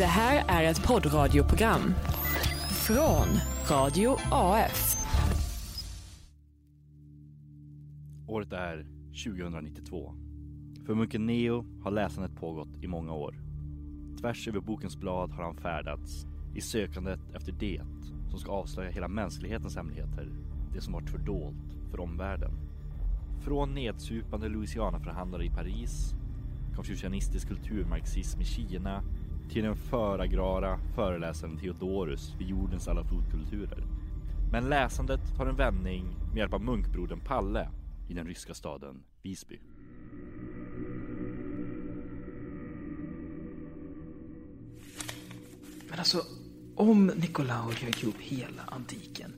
[0.00, 1.94] Det här är ett poddradioprogram
[2.86, 3.26] från
[3.70, 4.96] Radio AF.
[8.28, 8.86] Året är
[9.24, 10.14] 2092.
[10.86, 13.34] För munken Neo har läsandet pågått i många år.
[14.20, 17.82] Tvärs över bokens blad har han färdats i sökandet efter det
[18.30, 20.28] som ska avslöja hela mänsklighetens hemligheter.
[20.74, 22.52] Det som varit fördolt för omvärlden.
[23.44, 26.14] Från nedsupande Louisiana-förhandlare i Paris,
[26.76, 29.02] konfucianistisk kulturmarxism i Kina
[29.52, 33.84] till den föragrara föreläsaren Theodorus vid jordens alla flodkulturer.
[34.52, 37.68] Men läsandet tar en vändning med hjälp av munkbrodern Palle
[38.08, 39.60] i den ryska staden Visby.
[45.88, 46.22] Men alltså,
[46.76, 49.32] om Nikolaus rök upp hela antiken,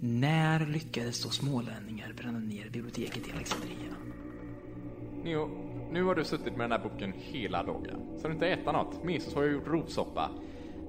[0.00, 3.94] när lyckades då smålänningar bränna ner biblioteket i Alexandria?
[5.24, 8.18] Neo, nu har du suttit med den här boken hela dagen.
[8.18, 9.04] Så du inte äta något?
[9.04, 10.30] Mesos har ju gjort rovsoppa.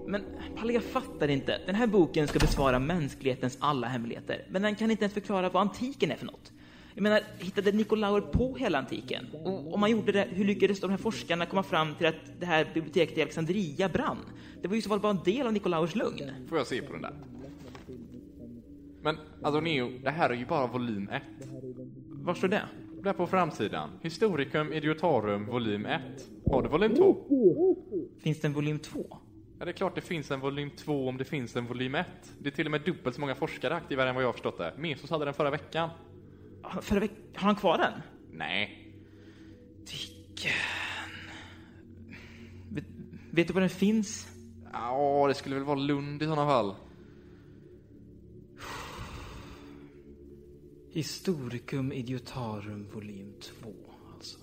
[0.08, 0.26] Men
[0.56, 1.62] Palle, jag fattar inte.
[1.66, 5.62] Den här boken ska besvara mänsklighetens alla hemligheter, men den kan inte ens förklara vad
[5.62, 6.52] antiken är för något.
[6.94, 9.26] Jag menar, hittade Nikolaur på hela antiken?
[9.44, 12.46] Och om man gjorde det, hur lyckades de här forskarna komma fram till att det
[12.46, 14.18] här biblioteket i Alexandria brann?
[14.62, 16.32] Det var ju så fall bara en del av Nikolaurs lugn.
[16.50, 17.14] Får jag se på den där?
[19.02, 21.24] Men alltså Neo, det här är ju bara volym 1.
[22.12, 22.62] Var står det?
[23.04, 23.90] Där på framsidan.
[24.02, 26.02] Historicum Idiotarum volym 1.
[26.52, 27.76] Har du volym 2?
[28.20, 29.06] Finns det en volym 2?
[29.60, 32.08] Ja, det är klart det finns en volym 2 om det finns en volym 1.
[32.40, 34.58] Det är till och med dubbelt så många forskare aktiva än vad jag har förstått
[34.58, 34.74] det.
[34.78, 35.90] Mesos hade den förra veckan.
[36.82, 37.92] Förra veck- Har han kvar den?
[38.32, 38.94] Nej.
[39.80, 40.52] Dicken...
[42.72, 42.84] Vet,
[43.32, 44.28] vet du var den finns?
[44.74, 46.76] Ja, det skulle väl vara Lund i sådana fall.
[50.96, 53.74] Historicum Idiotarum volym 2,
[54.16, 54.40] alltså.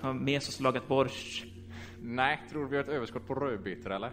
[0.00, 1.44] Har Mesos lagat borst?
[2.02, 4.12] Nej, tror vi har ett överskott på rödbetor eller?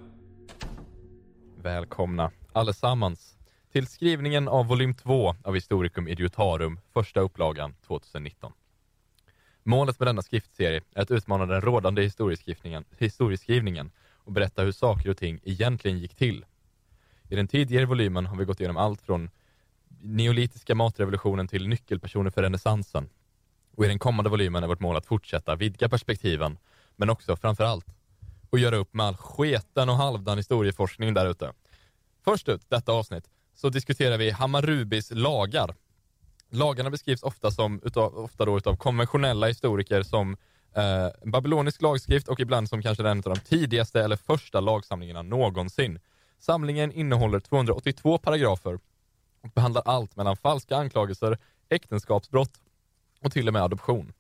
[1.62, 3.38] Välkomna allesammans
[3.72, 8.54] till skrivningen av volym 2 av Historicum Idiotarum, första upplagan 2019.
[9.64, 15.10] Målet med denna skriftserie är att utmana den rådande historieskrivningen, historieskrivningen och berätta hur saker
[15.10, 16.46] och ting egentligen gick till.
[17.30, 19.30] I den tidigare volymen har vi gått igenom allt från
[20.02, 23.10] neolitiska matrevolutionen till nyckelpersoner för renässansen.
[23.76, 26.58] Och i den kommande volymen är vårt mål att fortsätta vidga perspektiven,
[26.96, 27.86] men också framför allt
[28.52, 31.54] att göra upp med all sketen och halvdan historieforskning där ute.
[32.24, 35.76] Först ut, detta avsnitt, så diskuterar vi Hammarbys lagar.
[36.50, 40.38] Lagarna beskrivs ofta, som, utav, ofta då utav konventionella historiker som
[40.76, 46.00] eh, babylonisk lagskrift och ibland som kanske den av de tidigaste eller första lagsamlingarna någonsin.
[46.40, 48.80] Samlingen innehåller 282 paragrafer
[49.46, 51.38] och behandlar allt mellan falska anklagelser,
[51.70, 52.62] äktenskapsbrott
[53.22, 54.14] och till och med adoption.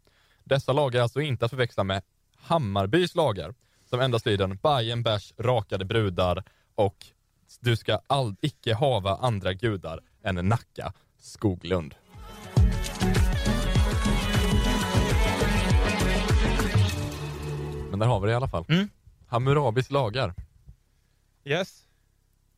[0.43, 2.01] Dessa lagar är alltså inte att förväxla med
[2.35, 3.55] Hammarbys lagar,
[3.89, 6.43] som endast lyder Bajen bärs, rakade brudar
[6.75, 7.05] och
[7.59, 11.95] du ska all, icke hava andra gudar än Nacka Skoglund.
[17.89, 18.65] Men där har vi det i alla fall.
[18.69, 18.89] Mm.
[19.27, 20.33] Hammurabis lagar.
[21.43, 21.83] Yes.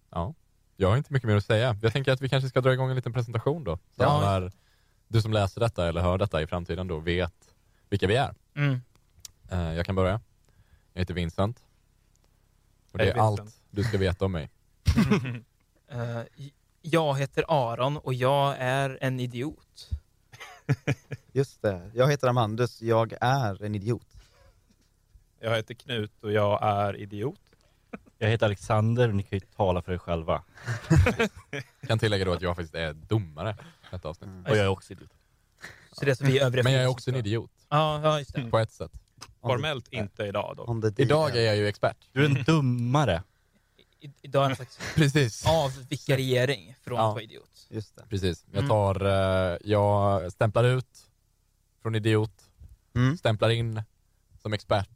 [0.10, 0.34] Ja,
[0.78, 1.78] jag har inte mycket mer att säga.
[1.82, 3.76] Jag tänker att vi kanske ska dra igång en liten presentation då.
[3.78, 4.20] Så Ja.
[4.22, 4.52] när
[5.08, 7.54] du som läser detta eller hör detta i framtiden då vet
[7.90, 8.36] vilka vi är.
[8.56, 8.82] Mm.
[9.52, 10.22] Eh, jag kan börja.
[10.94, 11.64] Jag heter Vincent.
[12.92, 13.62] Och det är allt Vincent.
[13.70, 14.50] du ska veta om mig.
[15.90, 16.22] Eh,
[16.82, 19.90] jag heter Aron och jag är en idiot.
[21.32, 21.92] Just det.
[21.94, 22.82] Jag heter Amandus.
[22.82, 24.08] Jag är en idiot.
[25.40, 27.40] Jag heter Knut och jag är idiot.
[28.18, 30.44] Jag heter Alexander och ni kan ju tala för er själva.
[31.50, 33.58] Jag kan tillägga då att jag faktiskt är domare
[33.92, 34.30] detta avsnitt.
[34.48, 35.10] Och jag är också idiot.
[35.92, 38.34] Så det är som vi övriga Men jag är också en idiot, Ja, ja, just
[38.36, 38.50] det.
[38.52, 38.92] på ett sätt.
[39.42, 40.92] Formellt inte idag då.
[40.98, 41.98] Idag är jag ju expert.
[42.12, 43.24] Du är en dummare.
[44.00, 45.46] I, idag är det en slags Precis.
[45.48, 47.08] avvikariering från Ja.
[47.08, 47.68] att vara idiot.
[47.70, 48.04] Just det.
[48.10, 48.46] Precis.
[48.52, 48.70] Jag Mm.
[48.70, 51.08] tar, eh, jag stämplar ut
[51.82, 52.44] från idiot,
[52.96, 53.18] Mm.
[53.18, 53.82] stämplar in
[54.42, 54.90] som expert,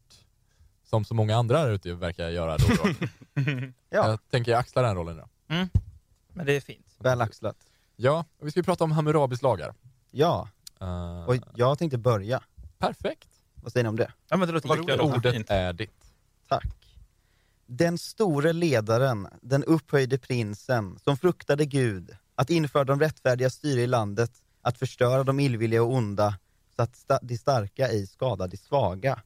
[0.92, 3.08] som så många andra där ute verkar göra då och då.
[3.90, 5.54] Ja, Jag tänker axla den rollen då.
[5.56, 5.68] Mm.
[6.34, 6.86] Men det är fint.
[7.00, 7.56] väl axlat.
[7.96, 9.74] Ja, och vi ska prata om Hammurabis lagar.
[10.12, 10.50] Ja,
[10.82, 12.44] Eh, och jag tänkte börja.
[12.78, 13.28] Perfekt.
[13.56, 14.12] Vad säger ni om det?
[14.30, 15.50] Ja, men det låter låter Ordet fint.
[15.50, 16.12] är ditt.
[16.48, 16.98] Tack.
[17.66, 23.88] Den store ledaren, den upphöjde prinsen, som fruktade Gud, att införa de rättfärdiga styre i
[23.88, 26.38] landet, att förstöra de illvilliga och onda,
[26.76, 29.22] så att sta- de starka ej skadar de svaga.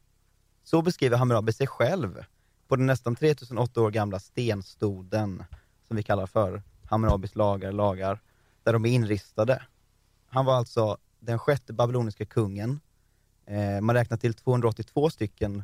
[0.65, 2.25] Så beskriver Hammurabi sig själv
[2.67, 5.43] på den nästan 3008 år gamla stenstoden,
[5.87, 8.19] som vi kallar för Hammurabis lagar, lagar,
[8.63, 9.63] där de är inristade.
[10.27, 12.79] Han var alltså den sjätte babyloniska kungen.
[13.45, 15.63] Eh, man räknar till 282 stycken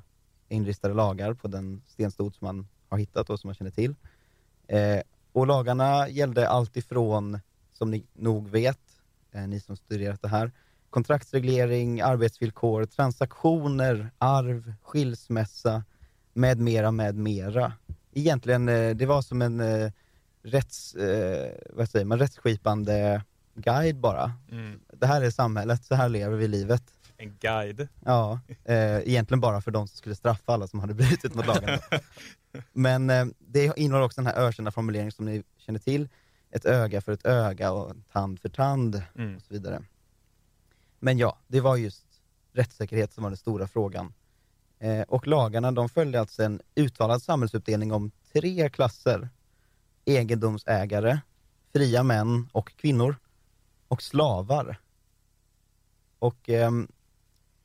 [0.50, 3.95] inristade lagar på den stenstod som man har hittat och som man känner till.
[4.68, 5.01] Eh,
[5.31, 7.39] och lagarna gällde allt ifrån,
[7.74, 9.01] som ni nog vet,
[9.31, 10.51] eh, ni som studerat det här,
[10.91, 15.83] kontraktsreglering, arbetsvillkor, transaktioner, arv, skilsmässa,
[16.33, 17.73] med mera, med mera.
[18.13, 19.91] Egentligen, eh, det var som en eh,
[20.43, 23.23] rätts, eh, vad säger man, rättsskipande
[23.55, 24.33] guide bara.
[24.51, 24.79] Mm.
[24.93, 26.83] Det här är samhället, så här lever vi livet.
[27.17, 27.88] En guide.
[28.05, 31.79] Ja, eh, egentligen bara för de som skulle straffa alla som hade brutit mot lagarna.
[32.73, 36.09] Men eh, det innehåller också den här ökända formuleringen som ni känner till,
[36.51, 39.35] ett öga för ett öga och en tand för tand Mm.
[39.35, 39.81] och så vidare.
[41.03, 42.06] Men ja, det var just
[42.53, 44.13] rättssäkerhet som var den stora frågan.
[44.80, 49.30] Eh, och lagarna de följde alltså en uttalad samhällsuppdelning om tre klasser.
[50.06, 51.19] Egendomsägare,
[51.74, 53.15] fria män och kvinnor
[53.88, 54.80] och slavar.
[56.19, 56.88] Och ehm,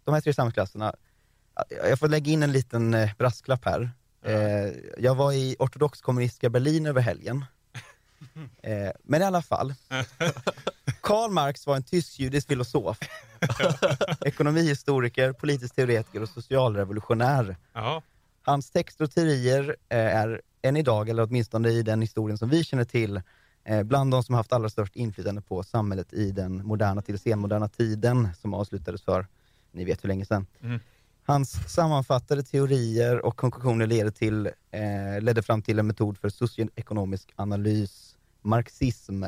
[0.05, 0.95] de här tre samhällsklasserna,
[1.71, 3.91] jag får lägga in en liten eh, brasklapp här.
[4.23, 7.45] Eh, jag var i ortodox kommunistiska Berlin över helgen.
[8.63, 9.75] Eh, men i alla fall.
[11.07, 12.99] Karl Marx var en tysk-judisk filosof,
[14.21, 17.57] ekonomihistoriker, politisk teoretiker och socialrevolutionär.
[17.73, 18.03] Ja.
[18.43, 22.65] Hans texter och teorier eh, är än idag, eller åtminstone i den historien som vi
[22.65, 23.23] känner till,
[23.65, 27.69] eh, bland de som haft allra störst inflytande på samhället i den moderna till senmoderna
[27.69, 29.27] tiden som avslutades för,
[29.73, 30.47] ni vet hur länge sedan.
[30.63, 30.81] Mm.
[31.27, 37.33] Hans sammanfattade teorier och konklusioner leder till, eh, ledde fram till en metod för socioekonomisk
[37.37, 39.25] analys, marxism,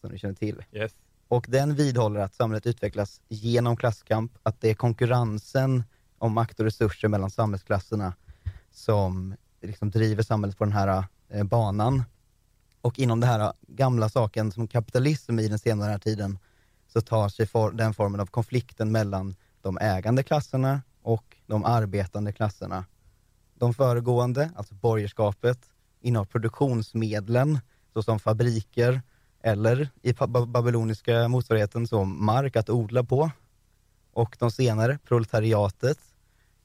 [0.00, 0.64] som ni känner till.
[0.72, 0.92] Yes.
[1.28, 5.84] Och den vidhåller att samhället utvecklas genom klasskamp, att det är konkurrensen
[6.18, 8.12] om makt och resurser mellan samhällsklasserna
[8.70, 12.02] som liksom driver samhället på den här eh, banan.
[12.80, 16.38] Och inom den här gamla saken som kapitalism i den senare tiden
[16.92, 22.32] så tar sig for, den formen av konflikten mellan de ägande klasserna och de arbetande
[22.32, 22.84] klasserna.
[23.54, 25.58] De föregående, alltså borgerskapet,
[26.00, 27.58] innehar produktionsmedlen
[27.92, 29.02] såsom fabriker
[29.42, 30.12] eller i
[30.46, 33.30] babyloniska motsvarigheten som mark att odla på.
[34.12, 35.98] Och de senare, proletariatet,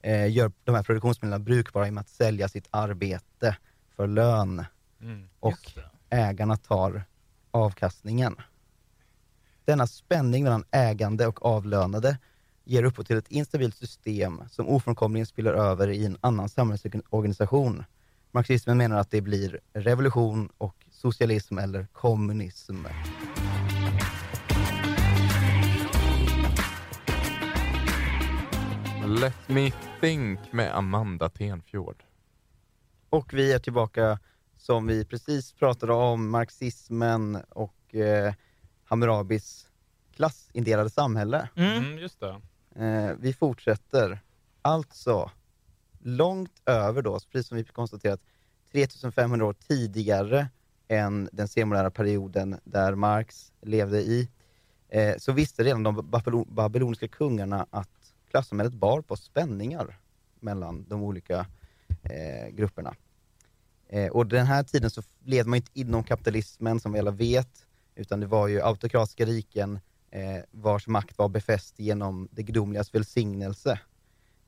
[0.01, 3.57] eh, gör de här produktionsmedlen brukbara genom att sälja sitt arbete
[3.95, 4.65] för lön
[5.01, 5.27] Mm.
[5.39, 5.71] och
[6.09, 7.03] ägarna tar
[7.51, 8.35] avkastningen.
[9.65, 12.17] Denna spänning mellan ägande och avlönade
[12.63, 17.83] ger upphov till ett instabilt system som ofrånkomligen spiller över i en annan samhällsorganisation.
[18.31, 22.85] Marxismen menar att det blir revolution och socialism eller kommunism.
[29.07, 29.71] Let me
[30.01, 32.03] think med Amanda Tenfjord.
[33.09, 34.19] Och vi är tillbaka
[34.57, 38.33] som vi precis pratade om, marxismen och eh,
[38.83, 39.67] Hammurabis
[40.15, 41.49] klassindelade samhälle.
[41.55, 42.41] Mm, just det.
[42.85, 44.19] Eh, vi fortsätter.
[44.61, 45.31] Alltså,
[45.99, 48.21] långt över då, precis som vi konstaterat,
[48.71, 50.47] 3500 år tidigare
[50.87, 54.29] än den senmoderna perioden där Marx levde i,
[54.89, 56.09] eh, så visste redan de
[56.47, 59.99] babyloniska kungarna att klassamhället bar på spänningar
[60.39, 61.45] mellan de olika
[62.03, 62.95] eh, grupperna.
[63.87, 67.65] Eh, och den här tiden så levde man inte inom kapitalismen som vi alla vet,
[67.95, 69.79] utan det var ju autokratiska riken
[70.11, 73.79] eh, vars makt var befäst genom det gudomligas välsignelse.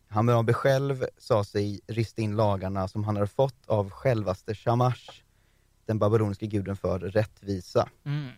[0.08, 5.24] Hammurabi själv sa sig rista in lagarna som han hade fått av självaste Shamash,
[5.88, 7.90] den babyloniska guden för rättvisa.
[8.04, 8.30] Mm.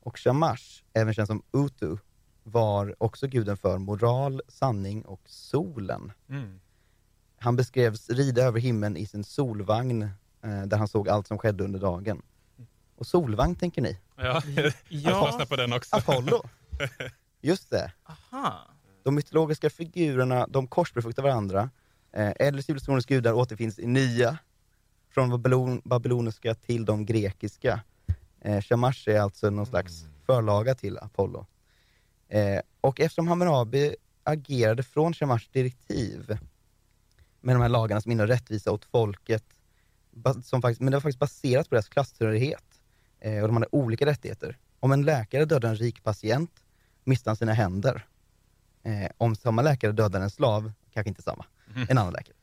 [0.00, 1.96] Och Shamash, även känd som Utu,
[2.42, 6.12] var också guden för moral, sanning och solen.
[6.28, 6.60] Mm.
[7.38, 10.02] Han beskrevs rida över himlen i sin solvagn,
[10.42, 12.22] eh, där han såg allt som skedde under dagen.
[12.96, 13.98] Och solvagn tänker ni?
[14.16, 15.24] Ja, jag Ja.
[15.24, 15.96] fastnar på den också.
[15.96, 16.42] Apollo!
[17.40, 17.92] Just det.
[18.04, 18.66] Aha.
[19.02, 21.70] De mytologiska figurerna, de korsbefruktar varandra.
[22.12, 24.38] Eh, äldre civilisationers gudar återfinns i nya,
[25.10, 27.80] från babylon, babyloniska till de grekiska.
[28.40, 31.46] Eh, Shamash är alltså någon slags förlaga till Apollo.
[32.28, 36.38] Eh, och eftersom Hammurabi agerade från Shamash direktiv
[37.40, 39.44] med de här lagarna som innebär rättvisa åt folket,
[40.42, 42.64] som faktiskt, men det var faktiskt baserat på deras klasstillhörighet.
[43.20, 44.58] Eh, och de hade olika rättigheter.
[44.80, 46.50] Om en läkare dödade en rik patient
[47.04, 48.06] miste han sina händer.
[48.82, 51.44] Eh, om samma läkare dödade en slav, kanske inte samma,
[51.88, 52.34] en annan läkare,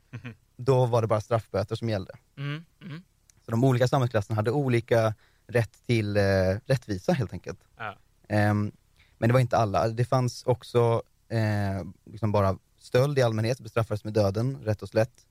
[0.56, 2.12] då var det bara straffböter som gällde.
[2.36, 2.64] Mm.
[2.82, 3.02] Mm.
[3.44, 5.14] Så de olika samhällsklasserna hade olika
[5.46, 6.22] rätt till eh,
[6.66, 7.58] rättvisa helt enkelt.
[7.76, 7.96] Ja.
[8.28, 8.72] Ehm,
[9.18, 9.88] men det var inte alla.
[9.88, 15.26] Det fanns också eh, liksom bara stöld i allmänhet, bestraffades med döden, rätt och slätt.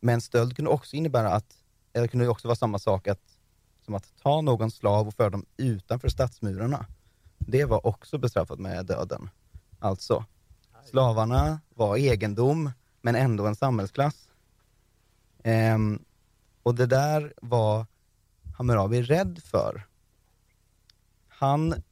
[0.00, 1.56] Men stöld kunde också innebära att,
[1.92, 3.38] eller kunde också vara samma sak att,
[3.84, 6.86] som att ta någon slav och föra dem utanför stadsmurarna.
[7.38, 9.30] Det var också bestraffat med döden.
[9.78, 10.24] Alltså,
[10.84, 12.70] slavarna var egendom,
[13.00, 14.28] men ändå en samhällsklass.
[15.42, 15.98] Ehm,
[16.62, 17.86] Och det där var
[18.56, 19.86] Hammurabi rädd för.
[21.28, 21.82] Han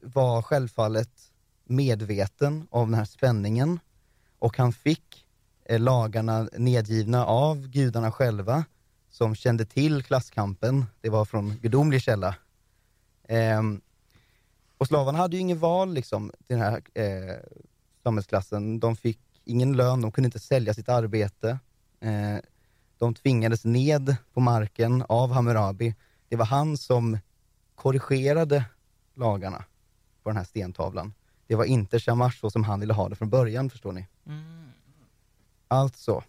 [0.00, 1.10] var självfallet
[1.64, 3.80] medveten om den här spänningen
[4.38, 5.26] och han fick
[5.64, 8.64] eh, lagarna nedgivna av gudarna själva
[9.10, 10.86] som kände till klasskampen.
[11.00, 12.34] Det var från gudomlig källa.
[13.28, 13.80] Ehm,
[14.78, 17.36] och slavarna hade ju inget val liksom, till den här eh,
[18.02, 18.80] samhällsklassen.
[18.80, 21.58] De fick ingen lön, de kunde inte sälja sitt arbete.
[22.00, 22.36] Eh,
[22.98, 25.94] de tvingades ned på marken av Hammurabi.
[26.28, 27.18] Det var han som
[27.74, 28.64] korrigerade
[29.14, 29.64] lagarna
[30.22, 31.14] på den här stentavlan.
[31.46, 34.06] Det var inte Shamash så som han ville ha det från början, förstår ni.
[35.68, 36.24] Alltså,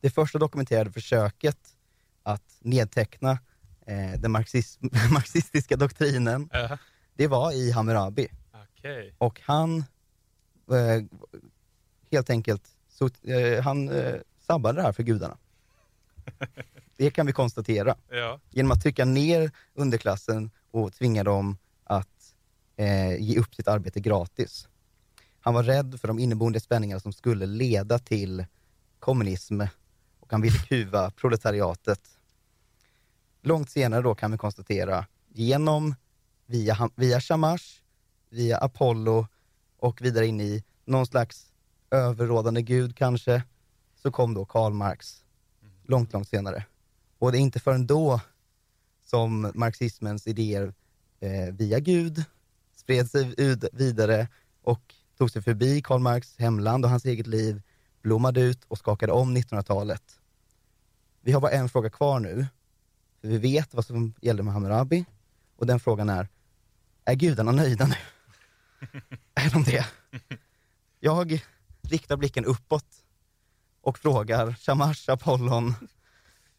[0.00, 1.76] det första dokumenterade försöket
[2.22, 3.38] att nedteckna
[3.86, 6.78] eh, den marxism, marxistiska doktrinen, Ja,
[7.14, 8.28] det var i Hammurabi.
[8.52, 9.14] Okej.
[9.18, 9.78] Och han
[10.70, 11.04] eh,
[12.10, 14.14] helt enkelt, så, eh, han eh,
[14.46, 15.36] sabbade det här för gudarna.
[16.96, 17.96] Det kan vi konstatera.
[18.10, 18.40] Ja.
[18.50, 22.34] Genom att trycka ner underklassen och tvinga dem att
[22.76, 24.68] eh, ge upp sitt arbete gratis.
[25.40, 28.46] Han var rädd för de inneboende spänningar som skulle leda till
[28.98, 29.60] kommunism
[30.20, 32.00] och han ville kuva proletariatet.
[33.42, 35.94] Långt senare då kan vi konstatera, genom,
[36.46, 37.80] via, via Shamash,
[38.28, 39.26] via Apollo
[39.76, 41.49] och vidare in i någon slags
[41.90, 43.42] överrådande gud kanske,
[44.02, 45.24] så kom då Karl Marx.
[45.86, 46.64] Långt, långt senare.
[47.18, 48.20] Och det är inte förrän då
[49.04, 50.74] som marxismens idéer
[51.20, 52.24] eh, via Gud
[52.76, 54.28] spred sig ut vidare
[54.62, 57.62] och tog sig förbi Karl Marx hemland och hans eget liv,
[58.02, 60.20] blommade ut och skakade om 1900-talet.
[61.20, 62.46] Vi har bara en fråga kvar nu.
[63.20, 65.04] För vi vet vad som gällde med Hammurabi
[65.56, 66.28] och den frågan är,
[67.04, 67.94] är gudarna nöjda nu?
[69.34, 69.86] är de det?
[71.00, 71.42] Jag
[71.90, 72.86] riktar blicken uppåt
[73.82, 75.74] och frågar Shamash, Apollon,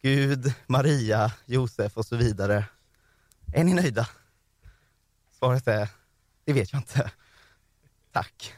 [0.01, 2.65] Gud, Maria, Josef och så vidare.
[3.53, 4.07] Är ni nöjda?
[5.31, 5.89] Svaret är,
[6.45, 7.11] det vet jag inte.
[8.11, 8.53] Tack.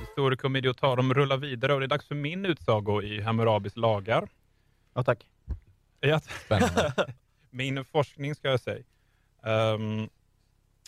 [0.00, 4.28] Historikum Idiotarum rullar vidare och det är dags för min utsago i Hammurabis lagar.
[4.94, 5.26] Ja, tack.
[6.00, 6.92] Ja, Spännande.
[7.50, 8.84] min forskning ska jag säga.
[9.42, 10.08] Um,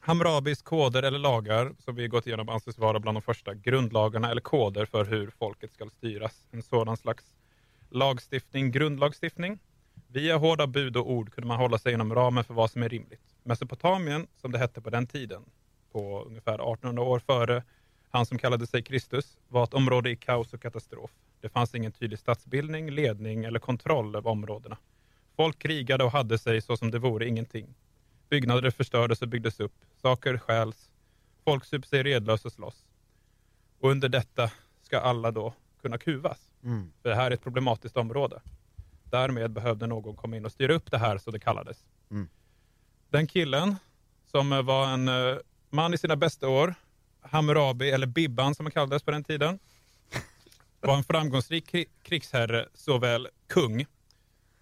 [0.01, 4.41] Hammurabis koder eller lagar som vi gått igenom anses vara bland de första grundlagarna eller
[4.41, 6.47] koder för hur folket ska styras.
[6.51, 7.25] En sådan slags
[7.91, 9.59] lagstiftning, grundlagstiftning.
[10.09, 12.89] Via hårda bud och ord kunde man hålla sig inom ramen för vad som är
[12.89, 13.35] rimligt.
[13.43, 15.43] Mesopotamien, som det hette på den tiden,
[15.93, 17.63] på ungefär 1800 år före
[18.13, 21.11] han som kallade sig Kristus, var ett område i kaos och katastrof.
[21.41, 24.77] Det fanns ingen tydlig statsbildning, ledning eller kontroll över områdena.
[25.37, 27.75] Folk krigade och hade sig så som det vore ingenting.
[28.29, 29.75] Byggnader förstördes och byggdes upp.
[30.03, 30.93] Saker stjäls.
[31.45, 32.87] Folk super sig redlösa och slåss.
[33.81, 34.51] Och under detta
[34.83, 36.51] ska alla då kunna kuvas.
[36.65, 36.93] Mm.
[37.03, 38.41] För det här är ett problematiskt område.
[39.05, 41.85] Därmed behövde någon komma in och styra upp det här så det kallades.
[42.11, 42.29] Mm.
[43.11, 43.77] Den killen,
[44.27, 45.37] som var en eh,
[45.71, 46.75] man i sina bästa år,
[47.23, 49.59] Hammurabi, eller Bibban som han kallades på den tiden,
[50.81, 53.87] var en framgångsrik krigsherre, såväl kung,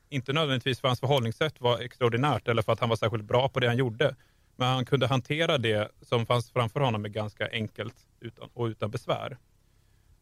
[0.08, 3.60] inte nödvändigtvis för hans förhållningssätt var extraordinärt eller för att han var särskilt bra på
[3.60, 4.16] det han gjorde,
[4.56, 8.90] men han kunde hantera det som fanns framför honom med ganska enkelt utan, och utan
[8.90, 9.38] besvär.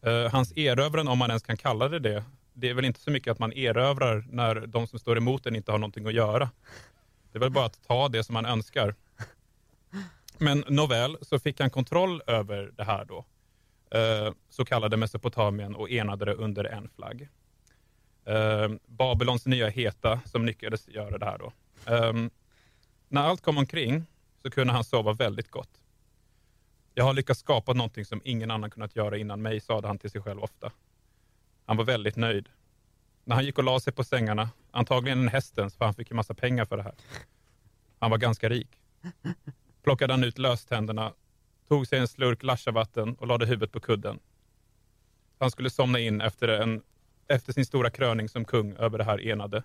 [0.01, 3.11] Eh, hans erövran, om man ens kan kalla det det, det är väl inte så
[3.11, 6.49] mycket att man erövrar när de som står emot en inte har någonting att göra.
[7.31, 8.95] Det är väl bara att ta det som man önskar.
[10.39, 13.25] Men nåväl, så fick han kontroll över det här då.
[13.91, 17.29] Eh, så kallade Mesopotamien och enade det under en flagg.
[18.25, 21.51] Eh, Babylons nya heta som lyckades göra det här då.
[21.93, 22.13] Eh,
[23.07, 24.05] när allt kom omkring
[24.41, 25.81] så kunde han sova väldigt gott.
[26.93, 30.09] Jag har lyckats skapa någonting som ingen annan kunnat göra innan mig, sade han till
[30.09, 30.71] sig själv ofta.
[31.65, 32.49] Han var väldigt nöjd.
[33.23, 36.15] När han gick och la sig på sängarna, antagligen en hästens för han fick ju
[36.15, 36.95] massa pengar för det här.
[37.99, 38.69] Han var ganska rik.
[39.83, 41.13] Plockade han ut löständerna,
[41.67, 44.19] tog sig en slurk Lashavatten och lade huvudet på kudden.
[45.39, 46.81] Han skulle somna in efter, en,
[47.27, 49.63] efter sin stora kröning som kung över det här enade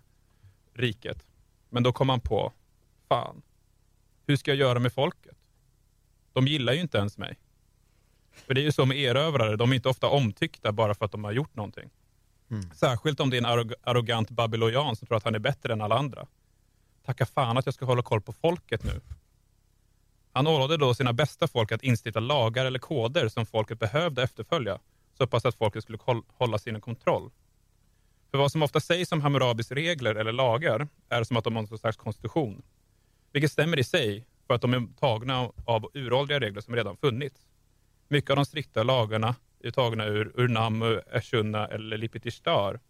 [0.75, 1.27] riket.
[1.71, 2.53] Men då kom han på,
[3.09, 3.43] fan,
[4.27, 5.37] hur ska jag göra med folket?
[6.33, 7.39] De gillar ju inte ens mig.
[8.33, 11.13] För det är ju så med erövrare, de är inte ofta omtyckta bara för att
[11.13, 11.91] de har gjort någonting.
[12.75, 15.81] Särskilt om det är en arrog- arrogant babylonian som tror att han är bättre än
[15.81, 16.27] alla andra.
[17.05, 19.01] Tacka fan att jag ska hålla koll på folket nu.
[20.37, 24.79] Han ålade då sina bästa folk att instifta lagar eller koder som folket behövde efterfölja,
[25.19, 27.31] så pass att folket skulle hålla sin kontroll.
[28.31, 31.63] För vad som ofta sägs om Hammurabis regler eller lagar är som att de har
[31.63, 32.63] någon slags konstitution.
[33.33, 37.41] Vilket stämmer i sig för att de är tagna av uråldriga regler som redan funnits.
[38.09, 42.81] Mycket av de strikta lagarna är tagna ur Urnamu, Eshunna eller Lipitishtar.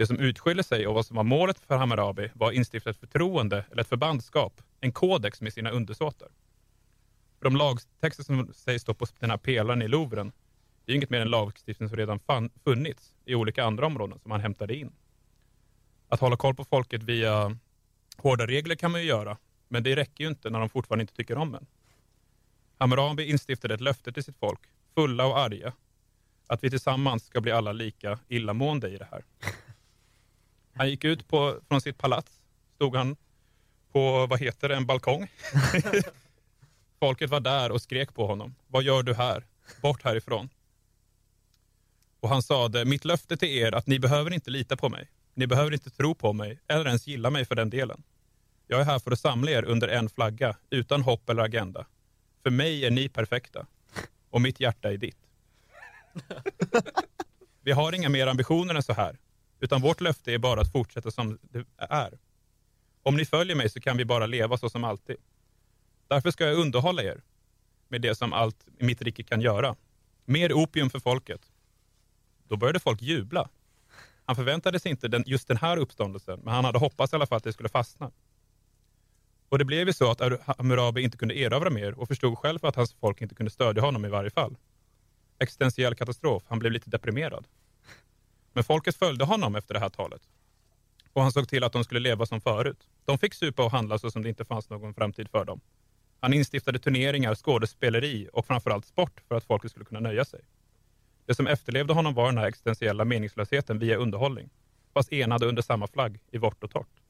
[0.00, 2.96] Det som utskiljer sig och vad som var målet för Hammarabi var att instifta ett
[2.96, 6.28] förtroende eller ett förbandskap, en kodex med sina undersåtar.
[7.40, 10.32] De lagtexter som sägs stå på den här pelaren i Louvren,
[10.84, 14.30] det är inget mer än lagstiftning som redan fann, funnits i olika andra områden som
[14.30, 14.92] han hämtade in.
[16.08, 17.56] Att hålla koll på folket via
[18.16, 19.36] hårda regler kan man ju göra,
[19.68, 21.66] men det räcker ju inte när de fortfarande inte tycker om en.
[22.78, 24.60] Hammurabi instiftade ett löfte till sitt folk,
[24.94, 25.72] fulla och arga,
[26.46, 29.24] att vi tillsammans ska bli alla lika illamående i det här.
[30.80, 32.32] Han gick ut på, från sitt palats,
[32.74, 33.16] stod han
[33.92, 35.30] på, vad heter det, en balkong.
[37.00, 38.54] Folket var där och skrek på honom.
[38.66, 39.44] Vad gör du här?
[39.82, 40.48] Bort härifrån.
[42.20, 45.10] Och han sade, mitt löfte till er att ni behöver inte lita på mig.
[45.34, 48.02] Ni behöver inte tro på mig, eller ens gilla mig för den delen.
[48.66, 51.86] Jag är här för att samla er under en flagga, utan hopp eller agenda.
[52.42, 53.66] För mig är ni perfekta.
[54.30, 55.18] Och mitt hjärta är ditt.
[57.62, 59.18] Vi har inga mer ambitioner än så här.
[59.60, 62.18] Utan vårt löfte är bara att fortsätta som det är.
[63.02, 65.16] Om ni följer mig så kan vi bara leva så som alltid.
[66.08, 67.22] Därför ska jag underhålla er
[67.88, 69.76] med det som allt i mitt rike kan göra.
[70.24, 71.40] Mer opium för folket.
[72.48, 73.48] Då började folk jubla.
[74.24, 77.26] Han förväntade sig inte den, just den här uppståndelsen, men han hade hoppats i alla
[77.26, 78.10] fall att det skulle fastna.
[79.48, 82.76] Och det blev ju så att Hammurabi inte kunde erövra mer och förstod själv att
[82.76, 84.56] hans folk inte kunde stödja honom i varje fall.
[85.38, 87.46] Existentiell katastrof, han blev lite deprimerad.
[88.52, 90.22] Men folket följde honom efter det här talet.
[91.12, 92.88] Och han såg till att de skulle leva som förut.
[93.04, 95.60] De fick supa och handla så som det inte fanns någon framtid för dem.
[96.20, 100.40] Han instiftade turneringar, skådespeleri och framförallt sport för att folket skulle kunna nöja sig.
[101.26, 104.50] Det som efterlevde honom var den här existentiella meningslösheten via underhållning,
[104.94, 107.00] fast enade under samma flagg i vårt och torrt.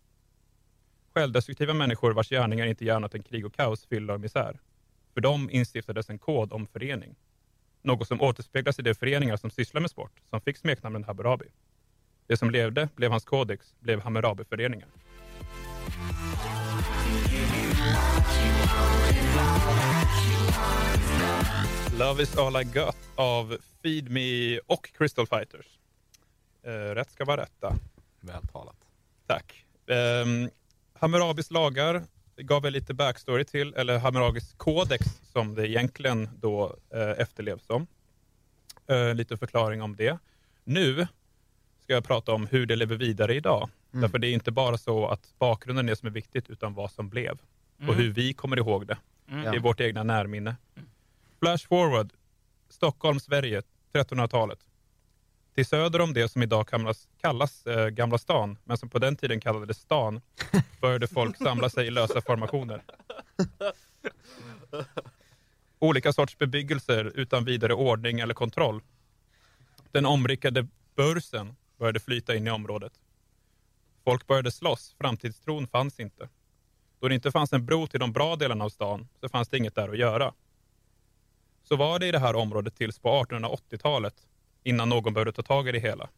[1.15, 4.59] Självdestruktiva människor vars gärningar inte gärna en än krig och kaos, fyllda och misär.
[5.15, 7.15] För dem instiftades en kod om förening.
[7.83, 11.47] Något som återspeglas i de föreningar som sysslar med sport, som fick smeknamnen Hammurabi.
[12.27, 14.89] Det som levde blev hans kodex, blev Hammurabi-föreningar.
[21.99, 25.67] Love is all I got av Feed Me och Crystal Fighters.
[26.63, 27.75] Eh, rätt ska vara rätta.
[28.21, 28.77] Vältalat.
[29.27, 29.65] Tack.
[29.87, 30.51] Um,
[30.95, 32.03] Hammurabis lagar
[32.43, 37.87] gav jag lite backstory till, eller Hammurabis kodex som det egentligen då eh, efterlevs som.
[38.87, 40.19] Eh, lite förklaring om det.
[40.65, 41.07] Nu
[41.83, 43.71] ska jag prata om hur det lever vidare idag.
[43.93, 44.03] Mm.
[44.03, 46.93] Därför det är inte bara så att bakgrunden är det som är viktigt, utan vad
[46.93, 47.39] som blev.
[47.89, 48.99] Och hur vi kommer ihåg det.
[49.29, 49.43] Mm.
[49.43, 50.57] Det är vårt egna närminne.
[51.39, 52.13] Flash forward.
[52.69, 54.59] Stockholm, Sverige, 1300-talet.
[55.61, 59.17] Till söder om det som idag kallas, kallas eh, Gamla stan, men som på den
[59.17, 60.21] tiden kallades stan,
[60.81, 62.83] började folk samla sig i lösa formationer.
[65.79, 68.83] Olika sorts bebyggelser utan vidare ordning eller kontroll.
[69.91, 72.93] Den omrickade börsen började flyta in i området.
[74.05, 76.29] Folk började slåss, framtidstron fanns inte.
[77.01, 79.57] Då det inte fanns en bro till de bra delarna av stan så fanns det
[79.57, 80.35] inget där att göra.
[81.63, 84.27] Så var det i det här området tills på 1880-talet
[84.63, 86.09] innan någon började ta tag i det hela.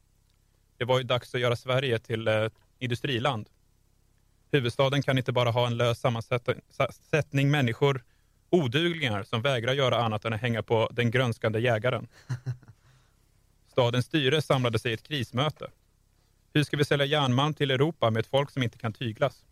[0.77, 3.49] Det var ju dags att göra Sverige till ett industriland.
[4.53, 8.05] Huvudstaden kan inte bara ha en lös sammansättning människor,
[8.51, 12.09] oduglingar som vägrar göra annat än att hänga på den grönskande jägaren.
[13.73, 15.71] Stadens styre samlade sig i ett krismöte.
[16.55, 19.45] Hur ska vi sälja järnmalm till Europa med ett folk som inte kan tyglas?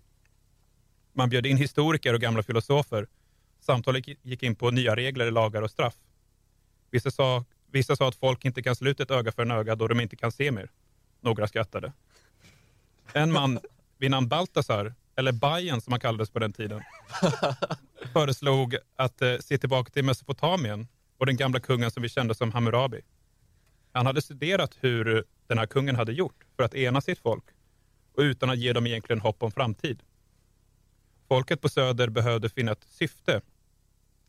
[1.13, 3.07] Man bjöd in historiker och gamla filosofer.
[3.61, 5.97] Samtalet gick in på nya regler, lagar och straff.
[6.91, 9.75] Vissa sa, vissa sa att folk inte kan slå ut ett öga för en öga
[9.75, 10.71] då de inte kan se mer.
[11.21, 11.93] Några skrattade.
[13.13, 13.59] En man
[13.99, 16.83] vid namn Baltasar, eller Bajen som han kallades på den tiden,
[18.13, 22.53] föreslog att eh, se tillbaka till Mesopotamien och den gamla kungen som vi kände som
[22.53, 23.01] Hammurabi.
[23.93, 27.45] Han hade studerat hur den här kungen hade gjort för att ena sitt folk
[28.15, 30.03] och utan att ge dem egentligen hopp om framtid.
[31.29, 33.41] Folket på Söder behövde finna ett syfte.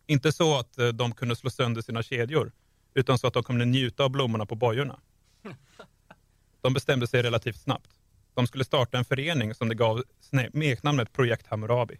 [0.07, 2.51] Inte så att eh, de kunde slå sönder sina kedjor,
[2.93, 4.99] utan så att de kunde njuta av blommorna på bojorna.
[6.61, 7.89] De bestämde sig relativt snabbt.
[8.33, 11.97] De skulle starta en förening som de gav smeknamnet Projekt Hammurabi.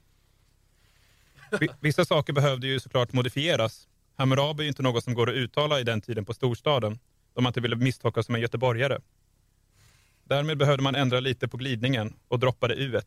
[1.59, 3.87] Vi- Vissa saker behövde ju såklart modifieras.
[4.15, 6.99] Hammurabi är ju inte något som går att uttala i den tiden på storstaden,
[7.33, 8.99] då man inte ville misstolkas som en göteborgare.
[10.23, 12.99] Därmed behövde man ändra lite på glidningen och droppade u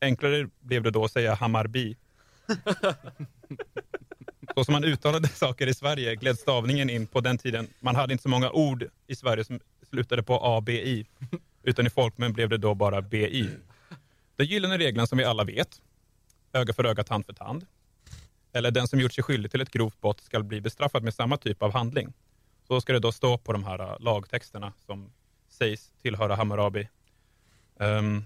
[0.00, 1.96] Enklare blev det då att säga Hammarby.
[4.54, 7.68] Så som man uttalade saker i Sverige gled stavningen in på den tiden.
[7.80, 9.60] Man hade inte så många ord i Sverige som
[9.90, 11.06] slutade på ABI,
[11.62, 13.50] utan i folkmun blev det då bara BI.
[14.36, 15.82] Den gyllene regeln som vi alla vet.
[16.52, 17.66] öga för öga, tand för tand.
[18.52, 21.36] Eller den som gjort sig skyldig till ett grovt brott ska bli bestraffad med samma
[21.36, 22.12] typ av handling.
[22.66, 25.12] Så ska det då stå på de här äh, lagtexterna som
[25.48, 26.88] sägs tillhöra Hammurabi.
[27.76, 28.24] Um,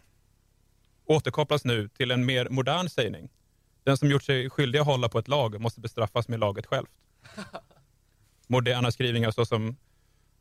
[1.04, 3.28] återkopplas nu till en mer modern sägning.
[3.86, 6.90] Den som gjort sig skyldig att hålla på ett lag måste bestraffas med laget självt.
[8.46, 9.76] Moderna skrivningar såsom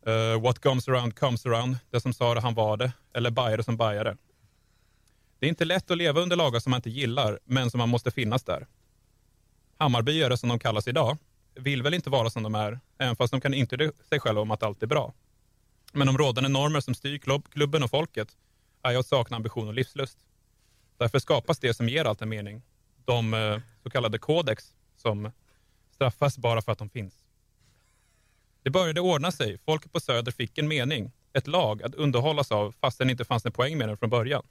[0.08, 3.62] uh, What comes around comes around, det som sa det han var det, eller bajare
[3.62, 4.16] som bajare.
[5.38, 7.88] Det är inte lätt att leva under lagar som man inte gillar, men som man
[7.88, 8.66] måste finnas där.
[9.78, 11.18] Hammarbyare, som de kallas idag,
[11.54, 14.50] vill väl inte vara som de är, även fast de kan intyga sig själva om
[14.50, 15.14] att allt är bra.
[15.92, 18.28] Men de rådande normer som styr klubb, klubben och folket
[18.82, 20.18] är att sakna ambition och livslust.
[20.96, 22.62] Därför skapas det som ger allt en mening.
[23.06, 25.32] De eh, så kallade kodex som
[25.90, 27.14] straffas bara för att de finns.
[28.62, 29.58] Det började ordna sig.
[29.58, 33.46] Folket på Söder fick en mening, ett lag att underhållas av fastän det inte fanns
[33.46, 34.42] en poäng med den från början.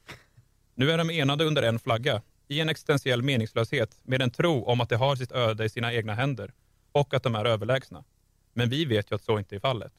[0.75, 4.81] Nu är de enade under en flagga, i en existentiell meningslöshet med en tro om
[4.81, 6.53] att de har sitt öde i sina egna händer
[6.91, 8.03] och att de är överlägsna.
[8.53, 9.93] Men vi vet ju att så inte är fallet.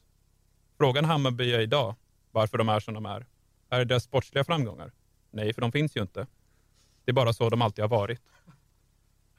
[0.77, 1.95] Frågan Hammarby är idag,
[2.31, 3.25] varför de är som de är.
[3.69, 4.91] Är det deras sportsliga framgångar?
[5.31, 6.27] Nej, för de finns ju inte.
[7.05, 8.21] Det är bara så de alltid har varit.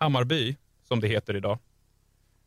[0.00, 1.58] Hammarby, som det heter idag,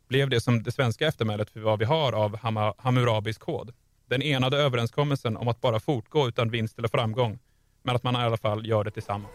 [0.08, 2.36] blev det som det svenska eftermälet för vad vi har av
[2.78, 3.72] Hammurabis kod.
[4.06, 7.38] Den enade överenskommelsen om att bara fortgå utan vinst eller framgång,
[7.82, 9.32] men att man i alla fall gör det tillsammans.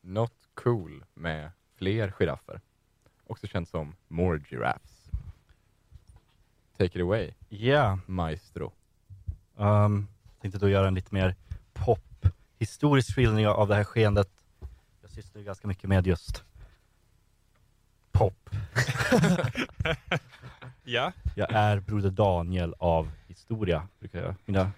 [0.00, 2.60] Not cool med fler giraffer.
[3.26, 4.95] Också känt som more giraffes.
[6.78, 8.72] Take it away, Ja, maestro.
[9.56, 10.08] um,
[10.40, 11.34] tänkte då göra en lite mer
[11.72, 12.26] pop,
[12.58, 14.28] historisk skildring av det här skeendet.
[15.02, 16.44] Jag sysslar ju ganska mycket med just
[18.12, 18.50] pop.
[20.88, 24.70] Ja, Jag är Broder Daniel av historia, brukar jag, mina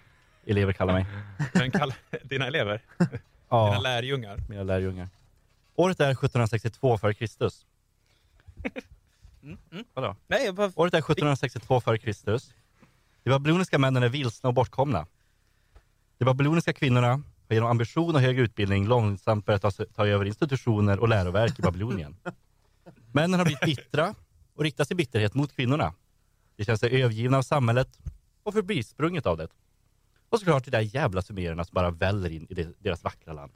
[0.45, 1.05] elever kalla mig.
[1.53, 4.37] den kall- dina elever, dina Ja, lärjungar.
[4.49, 5.09] mina lärjungar.
[5.75, 7.65] Året är 1762 före Kristus.
[9.93, 10.15] Vadå?
[10.27, 10.71] Nej, jag bara...
[10.75, 12.53] Året är 1762 före Kristus.
[13.23, 15.07] De babyloniska männen är vilsna och bortkomna.
[16.17, 20.99] De babyloniska kvinnorna har genom ambition och högre utbildning långsamt börjat ta, ta över institutioner
[20.99, 22.15] och läroverk i Babylonien.
[23.11, 24.15] Männen har blivit bittra
[24.55, 25.93] och riktar sin bitterhet mot kvinnorna.
[26.55, 27.99] De känner sig övergivna av samhället
[28.43, 29.47] och förbisprunget av det.
[30.29, 33.51] Och såklart de där jävla sumererna som bara väller in i deras vackra land.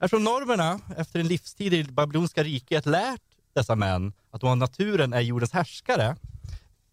[0.00, 3.22] Eftersom normerna efter en livstid i det babyloniska riket lärt
[3.58, 6.16] dessa män att de av naturen är jordens härskare,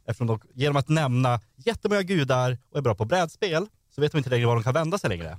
[0.06, 4.18] eftersom de genom att nämna jättemånga gudar och är bra på brädspel, så vet de
[4.18, 5.38] inte längre var de kan vända sig längre.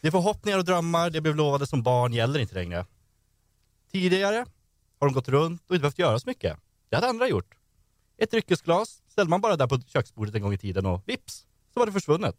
[0.00, 2.86] De förhoppningar och drömmar de blev lovade som barn gäller inte längre.
[3.92, 4.46] Tidigare
[5.00, 6.56] har de gått runt och inte behövt göra så mycket.
[6.88, 7.54] Det hade andra gjort.
[8.18, 11.80] Ett dryckesglas ställde man bara där på köksbordet en gång i tiden och vips, så
[11.80, 12.36] var det försvunnet.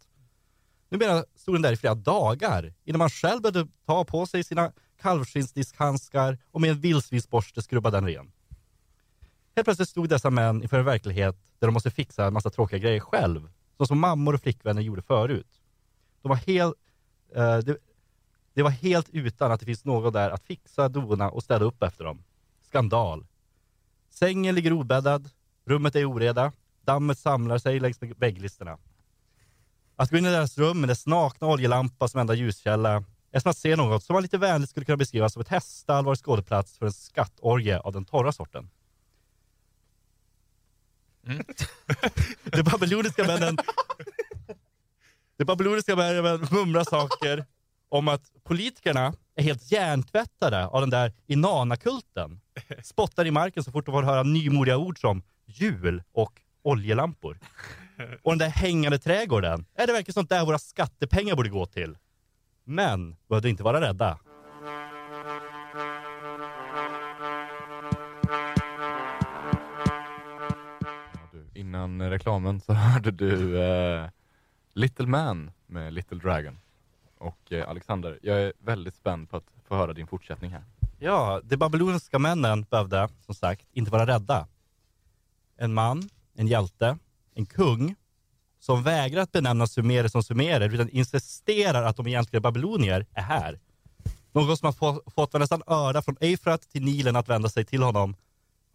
[0.89, 4.71] Numera stod den där i flera dagar innan man själv behövde ta på sig sina
[5.01, 8.31] kalvskinnsdiskhandskar och med en vildsvinsborste skrubba den ren.
[9.55, 12.79] Helt plötsligt stod dessa män inför en verklighet där de måste fixa en massa tråkiga
[12.79, 15.61] grejer själv, så som mammor och flickvänner gjorde förut.
[16.21, 16.75] De var helt,
[17.35, 17.77] eh, det,
[18.53, 21.83] det var helt utan att det finns någon där att fixa, dona och städa upp
[21.83, 22.23] efter dem.
[22.61, 23.25] Skandal.
[24.09, 25.29] Sängen ligger obäddad,
[25.65, 28.77] rummet är i oreda, dammet samlar sig längs med vägglisterna.
[29.95, 33.03] Att gå in i deras rum med dess nakna oljelampa som enda ljuskälla
[33.37, 36.05] är som att se något som man lite vänligt skulle kunna beskrivas som ett häststall
[36.05, 38.69] var skådeplats för en skattorgie av den torra sorten.
[42.43, 43.57] De babyloniska männen
[45.37, 47.45] De babyloniska männen mumlar saker
[47.89, 52.39] om att politikerna är helt hjärntvättade av den där Inanna-kulten.
[52.83, 57.39] Spottar i marken så fort de får höra nymodiga ord som jul och oljelampor.
[58.23, 61.97] Och den där hängande trädgården, är det verkligen sånt där våra skattepengar borde gå till?
[62.69, 64.19] Men behövde inte vara rädda.
[71.53, 74.09] Innan reklamen så hörde du eh,
[74.73, 76.59] Little Man med Little Dragon.
[77.17, 80.63] Och eh, Alexander, jag är väldigt spänd på att få höra din fortsättning här.
[80.99, 84.47] Ja, de babyloniska männen behövde, som sagt, inte vara rädda.
[85.57, 86.97] En man, en hjälte,
[87.33, 87.95] en kung
[88.67, 93.59] som vägrar att benämna sumerer som sumerer utan insisterar att de egentligen babylonier är här.
[94.31, 97.83] Någon som har få, fått nästan öra från Eufrat till Nilen att vända sig till
[97.83, 98.15] honom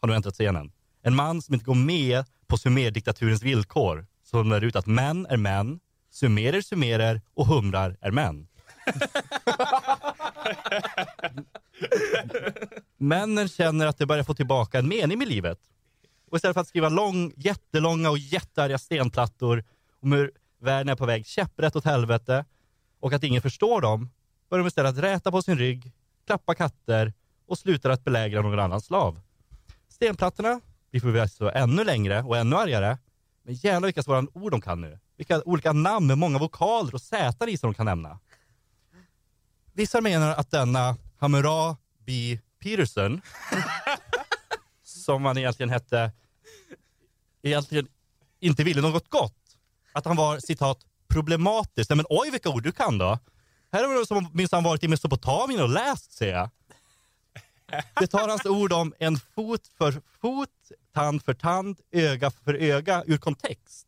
[0.01, 0.73] har nu äntrat scenen.
[1.03, 5.37] En man som inte går med på sumerdiktaturens villkor som lär ut att män är
[5.37, 8.47] män, sumerer sumerer och humrar är män.
[12.99, 15.59] Männen känner att de börjar få tillbaka en mening med livet.
[16.31, 19.65] Och istället för att skriva lång, jättelånga och jättearga stenplattor
[20.03, 22.45] om hur världen är på väg käpprätt åt helvete
[23.01, 24.11] och att ingen förstår dem,
[24.51, 25.93] börjar de istället räta på sin rygg,
[26.27, 27.13] klappa katter
[27.47, 29.21] och slutar att belägra någon annan slav.
[29.89, 30.61] Stenplattorna
[30.91, 32.99] blir förvisso ännu längre och ännu argare,
[33.43, 34.99] men jävlar vilka svåra ord de kan nu.
[35.17, 38.19] Vilka olika namn med många vokaler och sätar i som de kan nämna.
[39.73, 42.39] Vissa menar att denna Hamura B.
[42.63, 43.21] Peterson,
[44.83, 46.13] som han egentligen hette,
[47.43, 47.89] egentligen
[48.41, 49.42] inte ville något gott.
[49.93, 50.79] Att han var citat
[51.09, 51.91] problematisk.
[51.91, 53.19] Nej men oj vilka ord du kan då.
[53.73, 56.51] Här har du som minsann varit i Mesopotamien och läst ser jag.
[58.01, 60.49] Det tar hans ord om en fot för fot,
[60.95, 63.87] tand för tand, öga för öga ur kontext.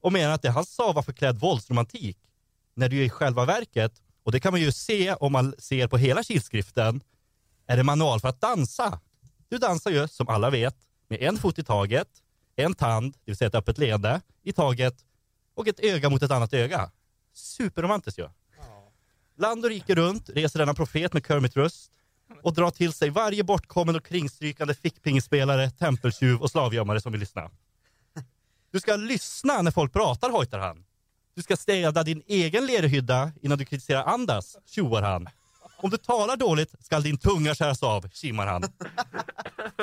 [0.00, 2.18] Och menar att det han sa var förklädd våldsromantik.
[2.74, 5.88] När det ju i själva verket, och det kan man ju se om man ser
[5.88, 7.00] på hela kilskriften,
[7.66, 9.00] är det manual för att dansa.
[9.48, 10.76] Du dansar ju, som alla vet,
[11.08, 12.08] med en fot i taget,
[12.56, 14.94] en tand, det vill säga ett öppet leende, i taget
[15.56, 16.90] och ett öga mot ett annat öga.
[17.34, 18.28] Superromantiskt ju.
[19.38, 21.90] Land och rike runt reser denna profet med Kermit-röst
[22.42, 27.50] och drar till sig varje bortkommen och kringstrykande fickpingspelare, tempeltjuv och slavgömmare som vill lyssna.
[28.70, 30.84] Du ska lyssna när folk pratar, hojtar han.
[31.34, 35.28] Du ska städa din egen lerhydda innan du kritiserar andras, tjoar han.
[35.76, 38.64] Om du talar dåligt skall din tunga skäras av, kimmar han.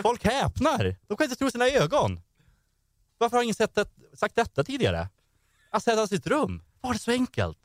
[0.01, 0.95] Folk häpnar.
[1.07, 2.21] De kan inte tro sina ögon.
[3.17, 5.09] Varför har ingen sett det, sagt detta tidigare?
[5.73, 7.57] Att sätta sitt rum, var det så enkelt?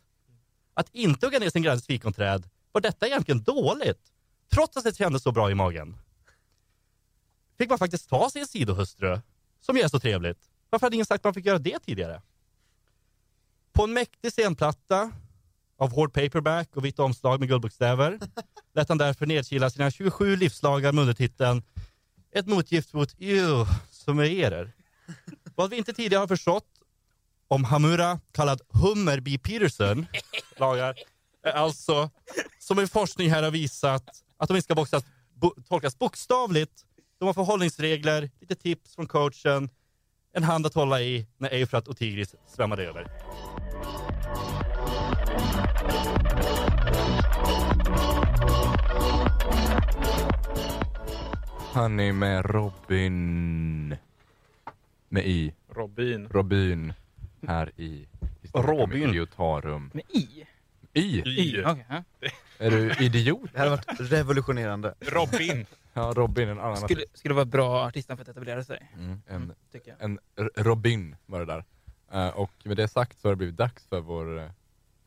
[0.74, 4.12] Att inte hugga ner sin grannes fikonträd, var detta egentligen dåligt?
[4.52, 5.96] Trots att det kändes så bra i magen.
[7.58, 9.20] Fick man faktiskt ta sig en sidohustru,
[9.60, 10.38] som gör så trevligt.
[10.70, 12.22] Varför hade ingen sagt att man fick göra det tidigare?
[13.72, 15.10] På en mäktig scenplatta
[15.76, 18.18] av hård paperback och vitt omslag med guldbokstäver
[18.74, 21.62] lät han därför nedkila sina 27 livslagar med undertiteln
[22.32, 24.72] Ett motgift mot ew, som är er.
[25.54, 26.77] Vad vi inte tidigare har förstått
[27.48, 29.38] om Hamura, kallad Hummer B.
[29.38, 30.06] Peterson,
[30.56, 30.94] lagar,
[31.54, 32.10] alltså,
[32.58, 34.04] som en forskning här har visat,
[34.36, 36.72] att de inte ska boxas, bo, tolkas bokstavligt.
[37.18, 39.70] De har förhållningsregler, lite tips från coachen,
[40.32, 43.06] en hand att hålla i när Eufrat och Tigris svämmade över.
[51.72, 53.96] Han är med Robin.
[55.08, 55.54] Med i.
[55.74, 56.28] Robin.
[56.28, 56.92] Robin.
[57.46, 58.06] Här i
[58.54, 59.08] Robin.
[59.10, 59.90] Idiotarum.
[59.94, 60.46] Med i?
[60.92, 61.22] I?
[61.26, 61.64] Y.
[61.64, 62.02] Okej, ja.
[62.58, 63.50] Är du idiot?
[63.52, 64.94] Det hade varit revolutionerande.
[65.00, 65.66] Robin.
[65.92, 69.52] Ja, Robin, en annan Skulle, skulle vara bra artisten för att etablera sig, Mm, en,
[69.72, 70.02] tycker jag.
[70.02, 71.64] en R- Robin var det där.
[72.12, 74.50] Eh, och med det sagt så har det blivit dags för vår uh,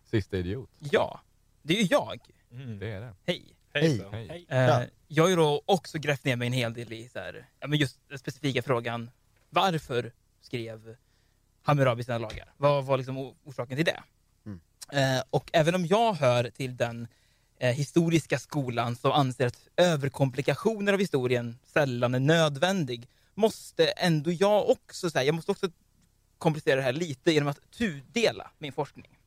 [0.05, 0.69] sista idiot.
[0.79, 1.21] Ja,
[1.61, 2.19] det är ju jag.
[2.51, 2.79] Mm.
[2.79, 3.13] Det är det.
[3.25, 3.55] Hej.
[3.73, 4.13] Hejsan.
[4.13, 4.45] Hej.
[4.49, 4.83] Eh, Ja.
[5.07, 7.67] Jag har ju då också grävt ner mig en hel del i så här, ja,
[7.67, 9.11] men just den specifika frågan
[9.49, 10.95] varför skrev
[11.63, 12.53] Hammurabi sina lagar?
[12.57, 14.03] Vad var liksom orsaken till det?
[14.45, 14.59] Mm.
[14.91, 17.07] Eh, och även om jag hör till den
[17.59, 24.69] eh, historiska skolan som anser att överkomplikationer av historien sällan är nödvändig, måste ändå jag
[24.69, 25.69] också säga, jag måste också
[26.37, 29.17] komplicera det här lite genom att tudela min forskning.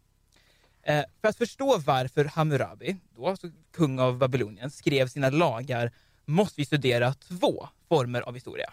[0.82, 5.92] Eh, för att förstå varför Hammurabi, då alltså kung av Babylonien, skrev sina lagar
[6.24, 8.72] måste vi studera två former av historia.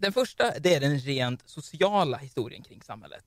[0.00, 3.24] Den första det är den rent sociala historien kring samhället.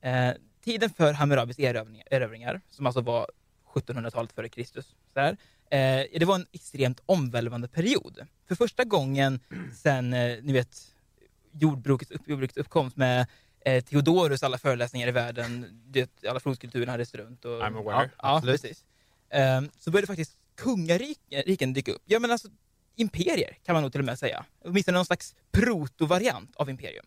[0.00, 0.30] Eh,
[0.64, 3.30] tiden för Hammurabis erövringar, erövringar, som alltså var
[3.74, 5.36] 1700-talet före Kristus, så här,
[5.70, 8.26] eh, det var en extremt omvälvande period.
[8.48, 9.40] För första gången
[9.82, 10.94] sen, eh, ni vet,
[11.52, 13.26] jordbrukets, upp, jordbrukets uppkomst med
[13.60, 17.44] eh, Theodorus alla föreläsningar i världen, det, alla flodkulturer han reste runt.
[17.44, 18.10] Och, I'm aware.
[18.18, 18.84] Ja, ja precis.
[19.30, 22.02] Ehm, så började faktiskt kungariken dyka upp.
[22.04, 22.48] Ja, men alltså
[22.96, 24.44] imperier kan man nog till och med säga.
[24.64, 27.06] Åtminstone någon slags protovariant av imperium.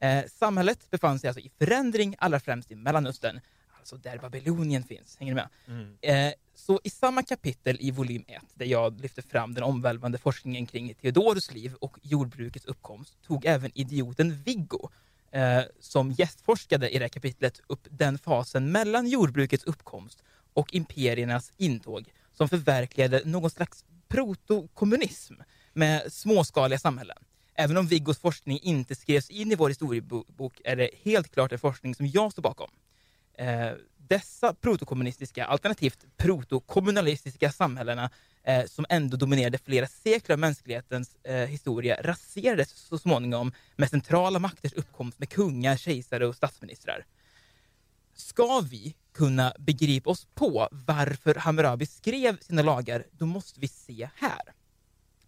[0.00, 3.40] Eh, samhället befann sig alltså i förändring, allra främst i Mellanöstern,
[3.78, 5.16] alltså där Babylonien finns.
[5.18, 5.48] Hänger ni med?
[5.66, 5.96] Mm.
[6.00, 10.66] Eh, så i samma kapitel i volym 1, där jag lyfter fram den omvälvande forskningen
[10.66, 14.88] kring Theodorus liv och jordbrukets uppkomst, tog även idioten Viggo,
[15.30, 21.52] eh, som gästforskade i det här kapitlet, upp den fasen mellan jordbrukets uppkomst och imperiernas
[21.56, 25.34] intåg, som förverkligade någon slags protokommunism
[25.72, 27.16] med småskaliga samhällen.
[27.54, 31.58] Även om Viggos forskning inte skrevs in i vår historiebok är det helt klart en
[31.58, 32.70] forskning som jag står bakom.
[33.38, 38.10] Eh, dessa protokommunistiska, alternativt protokommunalistiska samhällena
[38.44, 44.38] eh, som ändå dominerade flera sekler av mänsklighetens eh, historia raserades så småningom med centrala
[44.38, 47.04] makters uppkomst med kungar, kejsare och statsministrar.
[48.20, 54.08] Ska vi kunna begripa oss på varför Hammurabi skrev sina lagar, då måste vi se
[54.14, 54.40] här.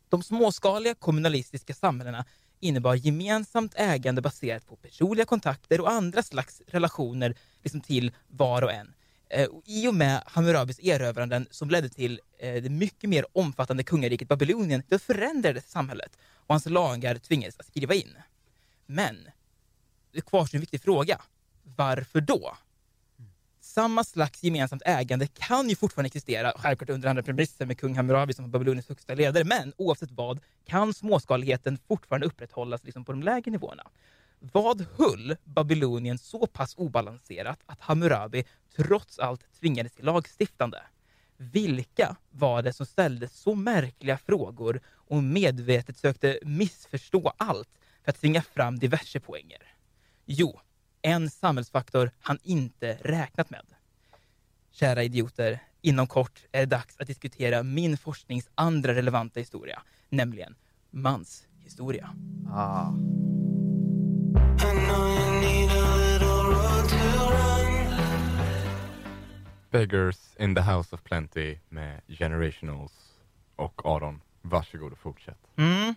[0.08, 2.24] De småskaliga kommunalistiska samhällena
[2.60, 8.72] innebar gemensamt ägande baserat på personliga kontakter och andra slags relationer liksom till var och
[8.72, 8.94] en.
[9.28, 13.84] Eh, och I och med Hammurabis erövranden som ledde till eh, det mycket mer omfattande
[13.84, 18.16] kungariket Babylonien, då förändrades samhället och hans lagar tvingades att skriva in.
[18.86, 19.16] Men
[20.12, 21.20] det kvarstår en viktig fråga.
[21.76, 22.56] Varför då?
[23.74, 28.34] Samma slags gemensamt ägande kan ju fortfarande existera, självklart under andra premisser med kung Hammurabi
[28.34, 33.50] som Babyloniens högsta ledare, men oavsett vad kan småskaligheten fortfarande upprätthållas liksom på de lägre
[33.50, 33.86] nivåerna.
[34.38, 38.44] Vad höll Babylonien så pass obalanserat att Hammurabi
[38.76, 40.82] trots allt tvingades till lagstiftande?
[41.36, 47.70] Vilka var det som ställde så märkliga frågor och medvetet sökte missförstå allt
[48.04, 49.74] för att tvinga fram diverse poänger?
[50.26, 50.60] Jo,
[51.02, 53.66] en samhällsfaktor han inte räknat med.
[54.70, 60.54] Kära idioter, inom kort är det dags att diskutera min forsknings andra relevanta historia, nämligen
[60.90, 62.14] manshistoria.
[62.50, 62.92] Ah.
[69.70, 72.92] Beggars in the House of Plenty med Generationals
[73.56, 74.20] och Aron.
[74.42, 75.38] Varsågod och fortsätt.
[75.56, 75.94] Mm.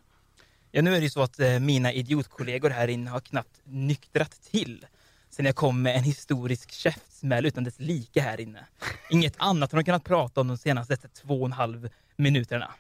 [0.75, 4.31] Ja, nu är det ju så att eh, mina idiotkollegor här inne har knappt nyktrat
[4.51, 4.85] till
[5.29, 8.65] sen jag kom med en historisk käftsmäll utan dess like här inne.
[9.09, 12.73] Inget annat har de kunnat prata om de senaste två och en halv minuterna.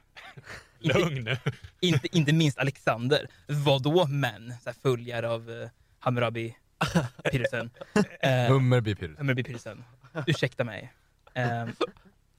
[0.79, 1.37] Lugn nu.
[1.79, 3.27] Inte, inte minst Alexander.
[3.47, 4.53] Vadå män?
[4.63, 6.55] Så här följare av uh, Hammurabi
[7.31, 7.69] Pirsen.
[8.19, 9.17] Eh, Hummerby Pyrrhus.
[9.17, 9.83] Hammarby Pirsen.
[10.27, 10.93] Ursäkta mig.
[11.33, 11.65] Eh,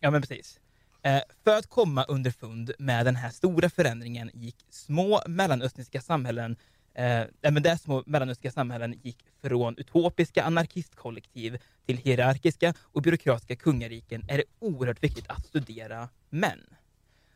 [0.01, 0.61] ja men precis.
[1.07, 6.57] Eh, för att komma underfund med den här stora förändringen gick små mellanöstniska samhällen
[6.95, 13.57] eh, eh, men där små mellanöstniska samhällen gick från utopiska anarkistkollektiv till hierarkiska och byråkratiska
[13.57, 16.61] kungariken är det oerhört viktigt att studera män.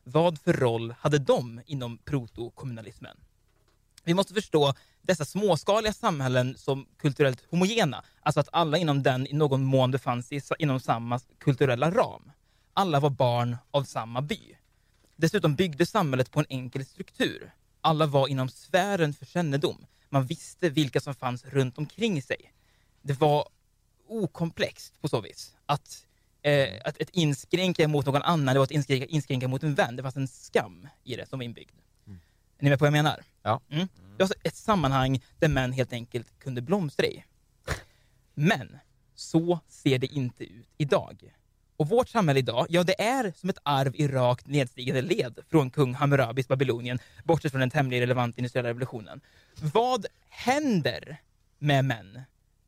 [0.05, 3.17] Vad för roll hade de inom protokommunalismen?
[4.05, 9.33] Vi måste förstå dessa småskaliga samhällen som kulturellt homogena, alltså att alla inom den i
[9.33, 12.33] någon mån befann sig inom samma kulturella ram.
[12.81, 14.57] Alla var barn av samma by.
[15.17, 17.53] Dessutom byggde samhället på en enkel struktur.
[17.81, 19.87] Alla var inom sfären för kännedom.
[20.09, 22.53] Man visste vilka som fanns runt omkring sig.
[23.03, 23.49] Det var
[24.09, 25.57] okomplext på så vis.
[25.67, 26.07] Att,
[26.43, 29.97] eh, att ett inskränka mot någon annan, det var att inskränka, inskränka mot en vän.
[29.97, 31.75] Det fanns en skam i det som var inbyggd.
[32.59, 33.23] Är ni med på vad jag menar?
[33.43, 33.61] Ja.
[33.71, 33.89] Mm.
[34.17, 37.25] Det var ett sammanhang där män helt enkelt kunde blomstra i.
[38.35, 38.79] Men
[39.15, 41.33] så ser det inte ut idag.
[41.81, 45.71] Och vårt samhälle idag, ja det är som ett arv i rakt nedstigande led från
[45.71, 49.21] kung Hammurabis Babylonien, bortsett från den tämligen relevanta industriella revolutionen.
[49.55, 51.21] Vad händer
[51.59, 52.23] med män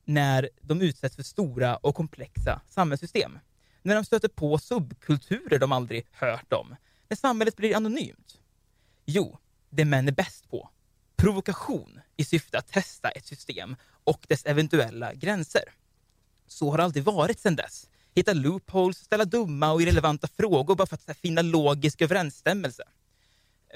[0.04, 3.38] när de utsätts för stora och komplexa samhällssystem?
[3.82, 6.76] När de stöter på subkulturer de aldrig hört om?
[7.08, 8.40] När samhället blir anonymt?
[9.04, 9.38] Jo,
[9.70, 10.70] det män är bäst på.
[11.16, 15.64] Provokation i syfte att testa ett system och dess eventuella gränser.
[16.46, 17.88] Så har det alltid varit sedan dess.
[18.14, 22.82] Hitta loopholes, ställa dumma och irrelevanta frågor bara för att här, finna logisk överensstämmelse.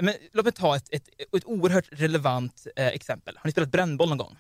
[0.00, 3.36] Men låt mig ta ett, ett, ett oerhört relevant eh, exempel.
[3.36, 4.36] Har ni spelat brännboll någon gång?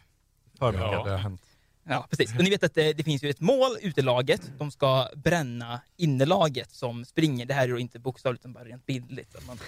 [0.58, 1.04] För mycket, Ja.
[1.04, 1.42] det har hänt.
[1.88, 2.36] Ja, precis.
[2.38, 4.40] Och ni vet att det, det finns ju ett mål, utelaget.
[4.58, 7.46] De ska bränna innelaget som springer.
[7.46, 9.46] Det här är då inte bokstavligt utan bara rent bildligt.
[9.46, 9.58] Man,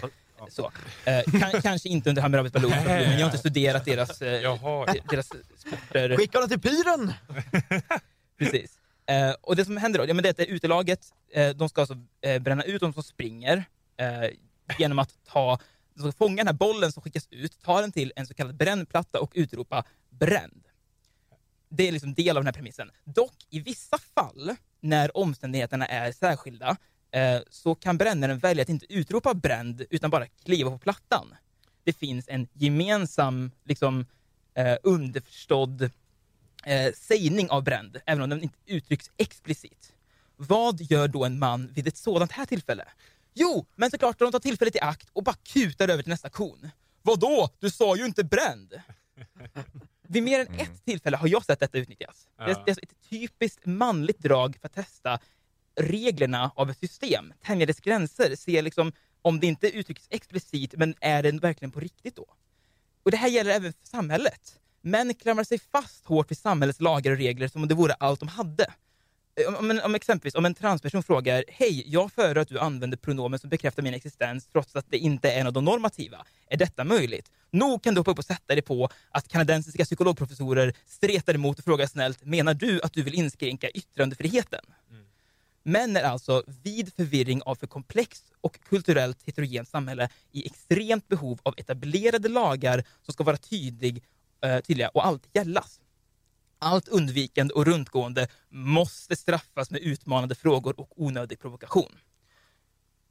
[0.48, 0.72] så.
[1.04, 5.26] Eh, kan, kanske inte under Hammurabis ballon, men jag har inte studerat deras, eh, deras
[5.58, 6.16] sporter.
[6.16, 7.12] Skicka dem till pyren!
[8.38, 8.77] Precis.
[9.08, 11.80] Eh, och det som händer då, ja, men det är att utelaget, eh, de ska
[11.80, 13.64] alltså eh, bränna ut de som springer
[13.96, 14.30] eh,
[14.78, 15.58] genom att ta,
[15.94, 18.56] de ska fånga den här bollen som skickas ut, ta den till en så kallad
[18.56, 20.64] brännplatta och utropa bränd.
[21.68, 22.90] Det är liksom del av den här premissen.
[23.04, 26.76] Dock i vissa fall, när omständigheterna är särskilda,
[27.10, 31.34] eh, så kan brännaren välja att inte utropa bränd, utan bara kliva på plattan.
[31.84, 34.06] Det finns en gemensam, liksom,
[34.54, 35.90] eh, underförstådd
[36.68, 39.92] eh, sägning av bränd, även om den inte uttrycks explicit.
[40.36, 42.84] Vad gör då en man vid ett sådant här tillfälle?
[43.34, 46.70] Jo, men såklart de tar tillfället i akt och bara kutar över till nästa kon.
[47.02, 47.50] Vadå?
[47.58, 48.74] Du sa ju inte bränd!
[50.10, 52.28] Vid mer än ett tillfälle har jag sett detta utnyttjas.
[52.36, 52.62] Det, är, Ja.
[52.66, 55.18] det är ett typiskt manligt drag för att testa
[55.80, 58.92] reglerna av ett system, tänja dess gränser, se liksom
[59.22, 62.26] om det inte uttrycks explicit, men är det verkligen på riktigt då?
[63.02, 64.60] Och det här gäller även för samhället.
[64.90, 68.20] Män klamrar sig fast hårt vid samhällets lagar och regler som om det vore allt
[68.20, 68.66] de hade.
[69.48, 73.38] Om, om, om exempelvis om en transperson frågar Hej, jag föredrar att du använder pronomen
[73.38, 76.26] som bekräftar min existens trots att det inte är en av de normativa.
[76.46, 77.30] Är detta möjligt?
[77.50, 81.64] Nog kan du hoppa upp och sätta dig på att kanadensiska psykologprofessorer stretar emot och
[81.64, 84.64] frågar snällt Menar du att du vill inskränka yttrandefriheten?
[85.62, 91.40] Män är alltså vid förvirring av för komplext och kulturellt heterogent samhälle i extremt behov
[91.42, 94.02] av etablerade lagar som ska vara tydlig,
[94.42, 95.80] eh, tydliga och alltid gällas.
[96.58, 101.98] Allt undvikande och runtgående måste straffas med utmanande frågor och onödig provokation.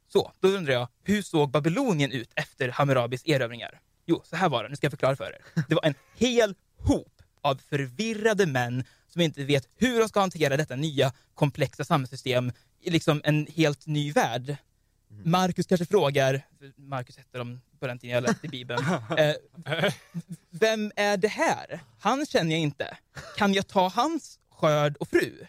[0.08, 3.80] Så, då undrar jag, hur såg Babylonien ut efter Hammurabis erövringar?
[4.06, 4.68] Jo, så här var det.
[4.68, 5.62] Nu ska jag förklara för er.
[5.68, 10.56] Det var en hel hop av förvirrade män som inte vet hur de ska hantera
[10.56, 14.56] detta nya komplexa samhällssystem i liksom en helt ny värld.
[15.24, 16.42] Markus kanske frågar,
[16.76, 18.84] Markus hette de på den tiden jag läste Bibeln,
[19.18, 19.34] eh,
[20.50, 21.80] vem är det här?
[22.00, 22.96] Han känner jag inte.
[23.36, 25.46] Kan jag ta hans skörd och fru?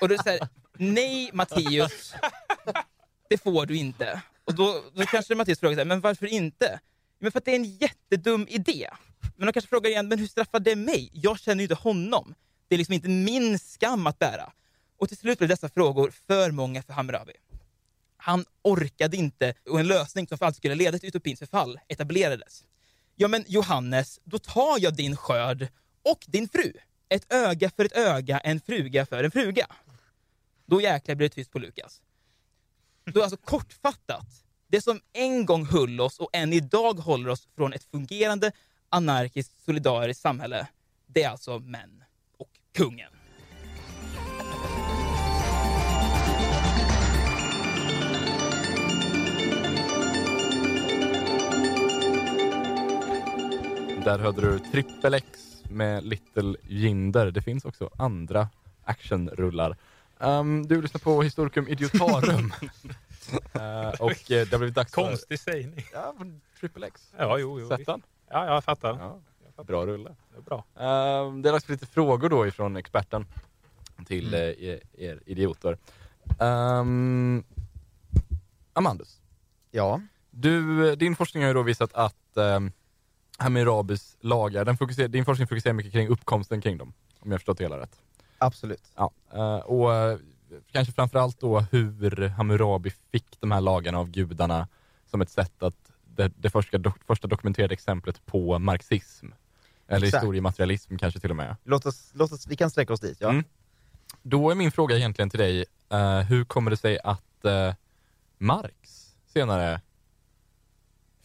[0.00, 2.14] Och då säger nej Matteus,
[3.30, 4.22] det får du inte.
[4.44, 6.80] Och då, då kanske Matteus frågar, sig, men varför inte?
[7.18, 8.88] Men för att det är en jättedum idé.
[9.36, 11.10] Men de kanske frågar igen, men hur straffar det mig?
[11.12, 12.34] Jag känner ju inte honom.
[12.68, 14.52] Det är liksom inte min skam att bära.
[14.98, 17.32] Och till slut blev dessa frågor för många för Hammurabi.
[18.24, 22.64] Han orkade inte och en lösning som för alltid skulle leda till utopins förfall etablerades.
[23.16, 25.68] Ja men Johannes, då tar jag din skörd
[26.02, 26.72] och din fru.
[27.08, 29.66] Ett öga för ett öga, en fruga för en fruga.
[30.66, 32.02] Då jäklar blir det tyst på Lukas.
[33.04, 37.72] Då alltså kortfattat, det som en gång höll oss och än idag håller oss från
[37.72, 38.52] ett fungerande
[38.88, 40.66] anarkiskt solidariskt samhälle,
[41.06, 42.04] det är alltså män
[42.36, 43.12] och kungen.
[54.04, 55.26] Där hörde du Trippel X
[55.70, 57.30] med Little Jinder.
[57.30, 58.48] Det finns också andra
[58.84, 59.76] actionrullar.
[60.18, 62.52] Um, du lyssnar på Historikum Idiotarum.
[63.56, 65.82] uh, och uh, det har blivit dags Konstig sägning.
[65.82, 65.98] för...
[65.98, 67.12] Ja, men Triple X.
[67.18, 67.68] Ja, jo, jo.
[67.68, 68.02] Sett den?
[68.30, 69.18] Ja, jag fattar.
[69.56, 70.14] Ja, bra rulle.
[70.32, 70.64] Det är bra.
[71.26, 73.26] Um, det är dags för lite frågor då ifrån experten
[74.06, 74.40] till Mm.
[74.58, 75.78] eh, er, er idioter.
[76.40, 77.44] Um,
[78.72, 79.20] Amandus,
[79.70, 80.00] Ja,
[80.30, 82.72] du, din forskning har ju då visat att um,
[83.42, 87.58] Hammurabis lagar, den fokuserar, din forskning fokuserar mycket kring uppkomsten kring dem, om jag förstått
[87.58, 88.02] det hela rätt.
[88.38, 88.92] absolut.
[88.96, 90.18] Ja, eh, och eh,
[90.72, 94.68] kanske framförallt då hur Hammurabi fick de här lagarna av gudarna
[95.06, 99.26] som ett sätt att, det, det första, do, första dokumenterade exemplet på marxism.
[99.88, 100.22] Eller Exakt.
[100.22, 101.56] historiematerialism kanske till och med.
[101.64, 103.16] Låt oss, låt oss, vi kan sträcka oss dit.
[103.20, 103.30] Ja.
[103.30, 103.44] Mm.
[104.22, 107.74] Då är min fråga egentligen till dig, eh, hur kommer det sig att eh,
[108.38, 109.80] Marx senare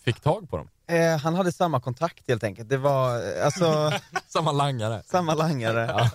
[0.04, 0.70] fick tag på dem?
[0.88, 2.70] Eh, han hade samma kontakt helt enkelt.
[2.70, 3.92] Det var eh, alltså
[4.28, 5.04] Samma langare.
[5.06, 5.84] samma langare.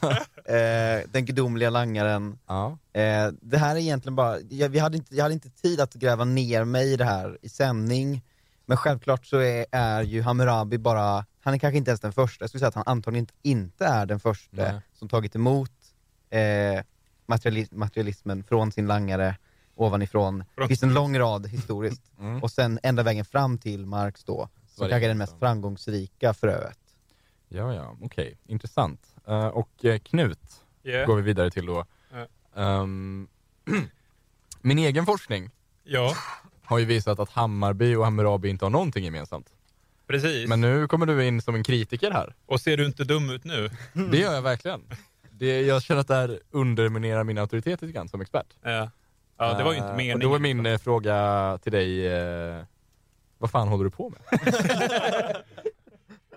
[0.45, 2.39] eh, den gudomliga langaren.
[2.47, 2.79] Ja.
[2.93, 5.95] Eh, det här är egentligen bara, jag, vi hade inte, jag hade inte tid att
[5.95, 8.23] gräva ner mig i det här i sändning.
[8.67, 12.43] Men självklart så är, är ju Hammurabi bara, han är kanske inte ens den första,
[12.43, 14.81] jag skulle säga att han antagligen inte, inte är den första Nej.
[14.99, 15.71] som tagit emot
[16.31, 16.85] eh,
[17.27, 19.37] materiali, materialismen från sin langare
[19.75, 20.45] ovanifrån.
[20.57, 22.03] Det finns en lång rad historiskt.
[22.19, 22.43] Mm.
[22.43, 26.35] Och sen ända vägen fram till Marx då, som kanske är den liksom- mest framgångsrika
[26.35, 26.79] fröet.
[27.49, 28.39] Ja, ja, okej.
[28.47, 29.15] Intressant.
[29.27, 30.39] Eh, och eh, Knut
[30.85, 31.07] Yeah.
[31.07, 31.85] går vi vidare till då.
[32.13, 32.27] Ja.
[32.63, 33.29] Ehm,
[34.61, 35.51] min egen forskning
[35.85, 36.15] Ja,
[36.65, 39.53] har ju visat att Hammarby och Hammurabi inte har någonting gemensamt.
[40.07, 40.49] precis.
[40.49, 42.35] Men nu kommer du in som en kritiker här.
[42.47, 43.71] Och ser du inte dum ut nu?
[44.11, 44.83] Det gör jag verkligen.
[45.31, 48.47] Det, jag känner att det här underminerar min auktoritet lite grann som expert.
[48.63, 48.91] Ja.
[49.37, 50.17] Ja, det var ju inte Eh, meningen.
[50.17, 52.07] Och då är min eh, fråga till dig,
[53.43, 54.21] vad fan håller du på med?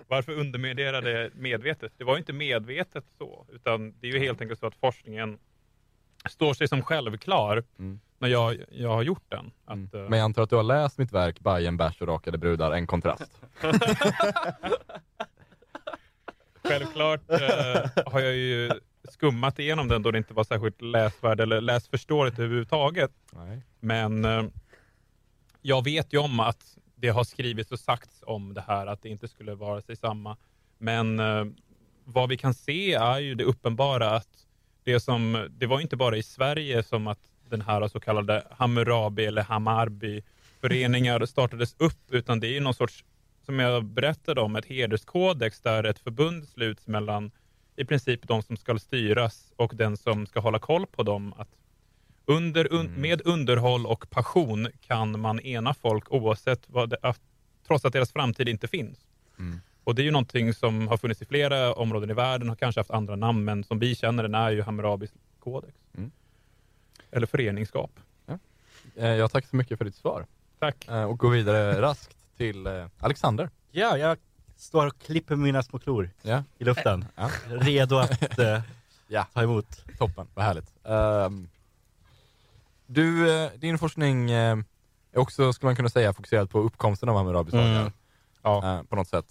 [0.08, 1.92] Varför underminerar det medvetet?
[1.96, 5.38] Det var ju inte medvetet så, utan det är ju helt enkelt så att forskningen
[6.30, 8.00] står sig som självklar Mm.
[8.18, 9.50] när jag, jag har gjort den.
[9.64, 9.88] Att, Mm.
[9.92, 12.86] Men jag antar att du har läst mitt verk Bajen, bärs och rakade brudar, en
[12.86, 13.40] kontrast.
[16.64, 18.70] Självklart eh, har jag ju
[19.08, 23.10] skummat igenom den då det inte var särskilt läsvärd eller läsförståeligt överhuvudtaget.
[23.32, 23.62] Nej.
[23.80, 24.44] Men eh,
[25.62, 29.08] jag vet ju om att det har skrivits och sagts om det här, att det
[29.08, 30.36] inte skulle vara sig samma.
[30.78, 31.44] Men eh,
[32.04, 34.46] vad vi kan se är ju det uppenbara att
[34.84, 39.24] det som, det var inte bara i Sverige som att den här så kallade Hammurabi
[39.26, 43.04] eller Hammarby-föreningar startades upp, utan det är ju någon sorts,
[43.46, 47.30] som jag berättade om, ett hederskodex där ett förbund sluts mellan
[47.76, 51.34] i princip de som ska styras och den som ska hålla koll på dem.
[51.36, 51.48] Att
[52.26, 57.20] under, un, Med underhåll och passion kan man ena folk oavsett vad det, att,
[57.66, 58.98] trots att deras framtid inte finns.
[59.38, 59.60] Mm.
[59.84, 62.80] Och det är ju någonting som har funnits i flera områden i världen, har kanske
[62.80, 65.10] haft andra namn, men som vi känner den är ju Hammurabis
[65.40, 65.74] kodex.
[65.96, 66.10] Mm.
[67.10, 67.90] Eller föreningsskap.
[68.96, 70.26] Eh, jag tackar så mycket för ditt svar.
[70.58, 70.88] Tack.
[70.88, 73.50] Eh, och går vidare raskt till eh, Alexander.
[73.70, 74.18] Ja, jag
[74.56, 76.44] står och klipper mina små klor Ja.
[76.58, 77.04] i luften.
[77.16, 77.30] Ja.
[77.48, 78.38] Redo att
[79.08, 79.26] Ja.
[79.32, 79.84] ta emot.
[79.98, 80.72] Toppen, vad härligt.
[80.84, 81.48] Ehm,
[82.86, 84.56] Du, eh, din forskning eh,
[85.12, 87.54] är också, skulle man kunna säga, fokuserad på uppkomsten av Hammurabis.
[87.54, 87.90] Mm.
[88.42, 88.76] Ja.
[88.78, 89.26] Eh, på något sätt.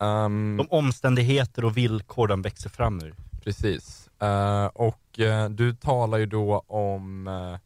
[0.00, 3.14] Ehm, De omständigheter och villkor de växer fram ur.
[3.44, 4.10] Precis.
[4.20, 7.56] Eh, och eh, du talar ju då om uh,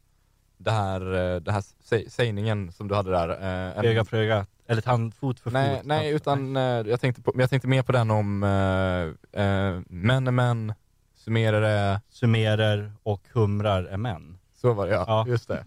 [0.58, 3.28] det här, uh, det här sä- sägningen som du hade där.
[3.28, 5.86] en- Öga för öga, eller tandfot för nej, fot.
[5.86, 9.14] nej, utan jag, tänkte på, jag tänkte mer på den om uh,
[9.88, 10.74] män är män,
[11.14, 14.35] summerare, Sumerer och humrar är män.
[14.66, 15.24] Så var det ja, Ja.
[15.28, 15.64] just det.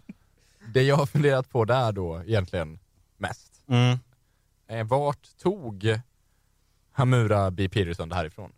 [0.74, 2.80] Det jag har funderat på där då egentligen
[3.18, 3.98] mest, Mm.
[4.68, 6.00] eh, vart tog
[6.92, 8.52] Hamurabi Peterson det här ifrån?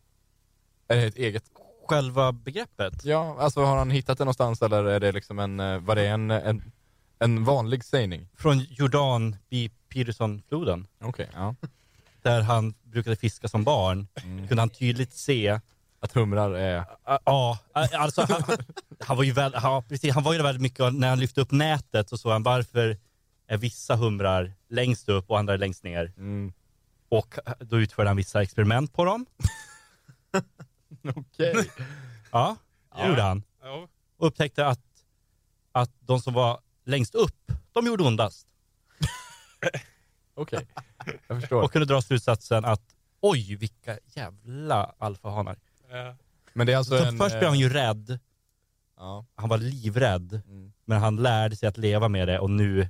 [0.88, 1.44] Är det ett eget
[1.88, 3.06] Själva begreppet?
[3.06, 6.08] Ja, alltså har han hittat det någonstans eller är det liksom en, eh, var det
[6.08, 6.72] en, en,
[7.20, 8.28] en vanlig sägning?
[8.36, 9.70] Från Jordan B.
[9.90, 10.88] Peterson-floden.
[11.02, 11.56] Okej, ja.
[12.22, 14.48] Där han brukade fiska som barn, Mm.
[14.48, 15.60] kunde han tydligt se
[16.04, 16.86] Att humrar är...
[17.26, 17.60] Ja,
[17.94, 18.44] alltså han,
[19.00, 21.52] han var ju väl, ja, precis, han var ju väldigt mycket, när han lyfte upp
[21.52, 22.98] nätet så såg han varför
[23.48, 26.14] är vissa humrar längst upp och andra längst ner.
[26.18, 26.54] Mm.
[27.10, 29.26] Och då utförde han vissa experiment på dem.
[31.16, 31.54] Okej.
[32.32, 32.56] Ja,
[32.96, 33.08] det Ja.
[33.08, 33.44] gjorde han.
[33.64, 33.88] Ja.
[34.18, 34.86] Och upptäckte att,
[35.72, 38.48] att de som var längst upp, de gjorde ondast.
[40.36, 40.68] Okej,
[41.28, 41.62] jag förstår.
[41.62, 42.82] Och kunde dra slutsatsen att
[43.22, 45.58] oj, vilka jävla alfahanar.
[45.92, 46.16] Ja.
[46.54, 47.18] Men det är alltså Så en...
[47.18, 48.20] först blev han eh, ju rädd,
[48.98, 49.26] Ja.
[49.36, 50.74] han var livrädd, Mm.
[50.86, 52.88] men han lärde sig att leva med det och nu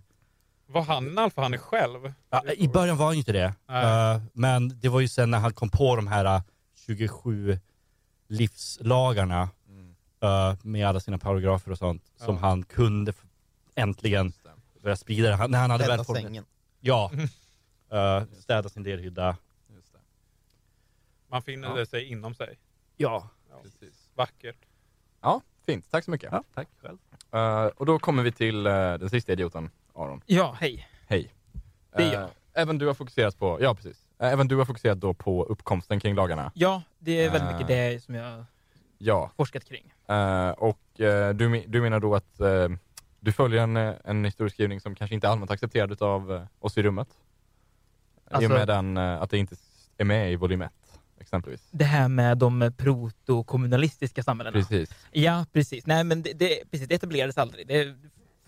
[0.68, 2.14] Var han en alfahanne själv?
[2.30, 3.54] Ja, I början var han ju inte det.
[3.68, 4.14] Nej.
[4.16, 6.42] Eh, men det var ju sen när han kom på de här eh,
[6.76, 7.60] 27
[8.28, 9.96] livslagarna Mm.
[10.22, 12.42] eh, med alla sina paragrafer och sånt som Ja.
[12.42, 13.14] han kunde
[13.76, 14.34] äntligen
[14.82, 15.36] börja sprida det.
[15.36, 16.46] Han, när han hade väl sängen.
[16.80, 17.12] Ja.
[17.94, 19.38] Uh, städa sin delhydda.
[19.76, 20.00] Just det.
[21.30, 21.76] Man finner Ja.
[21.76, 22.58] det sig inom sig.
[23.02, 23.30] Ja.
[23.64, 24.10] Precis.
[24.16, 24.58] Vackert.
[25.22, 25.92] Ja, fint.
[25.92, 26.30] Tack så mycket.
[26.32, 26.98] ja, tack själv.
[27.32, 30.22] Eh, och då kommer vi till eh, den sista idioten, Aron.
[30.26, 30.88] Ja, hej.
[31.08, 31.34] Hej.
[31.96, 32.30] Det är Eh, jag.
[32.54, 34.08] Även du har fokuserat på, ja precis.
[34.20, 36.52] Eh, Även du har fokuserat då på uppkomsten kring lagarna.
[36.56, 37.52] Ja, det är väldigt Ah.
[37.54, 38.46] mycket det som jag har
[38.98, 39.32] Ja.
[39.38, 39.94] forskat kring.
[40.08, 42.68] Eh, och eh, du, me- du menar då att eh,
[43.20, 46.78] du följer en, eh, en historieskrivning som kanske inte är allmänt accepterad av uh, oss
[46.78, 47.08] i rummet?
[48.32, 50.72] I Alltså- och med den, eh, att det inte s- är med i volym 1,
[51.32, 51.68] exempelvis.
[51.72, 54.54] Det här med de protokommunalistiska samhällena.
[54.54, 54.96] Precis.
[55.12, 55.86] Ja, precis.
[55.86, 57.68] Nej, men det, det, precis, det etablerades aldrig.
[57.68, 57.96] Det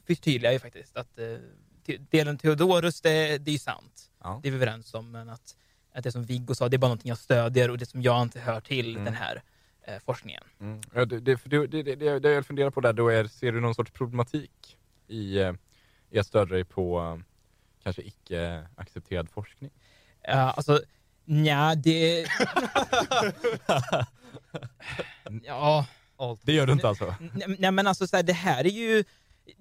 [0.07, 4.11] förtydligar ju faktiskt att eh, delen Theodorus, det, det är ju sant.
[4.23, 4.39] Ja.
[4.43, 5.55] Det är vi överens om, men att,
[5.93, 8.21] att det som Viggo sa, det är bara någonting jag stödjer och det som jag
[8.21, 9.05] inte hör till Mm.
[9.05, 9.43] den här
[9.81, 10.43] eh, forskningen.
[10.59, 10.81] Mm.
[10.93, 13.75] Ja, det, det, det, det, det, jag funderar på där, då är, ser du någon
[13.75, 14.77] sorts problematik
[15.07, 15.53] i, eh,
[16.09, 17.23] i att stödja dig på eh,
[17.83, 19.71] kanske icke accepterad forskning?
[20.21, 20.81] Ja, alltså,
[21.25, 22.25] nja, det...
[25.43, 25.85] ja,
[26.43, 27.15] Det gör du inte alltså?
[27.33, 29.03] nej, nej, men alltså så här, det här är ju...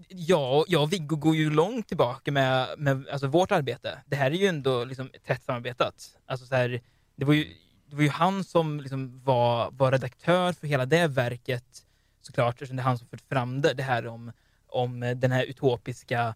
[0.09, 4.03] Ja, jag och Viggo går ju långt tillbaka med, med alltså, vårt arbete.
[4.07, 6.19] Det här är ju ändå liksom, tätt samarbetat.
[6.27, 6.81] Alltså, så här,
[7.17, 7.45] det, var ju,
[7.87, 11.65] det var ju han som liksom, var, var redaktör för hela det verket,
[12.21, 14.33] såklart, eftersom det är han som fört fram det, det här om,
[14.69, 16.35] om den här utopiska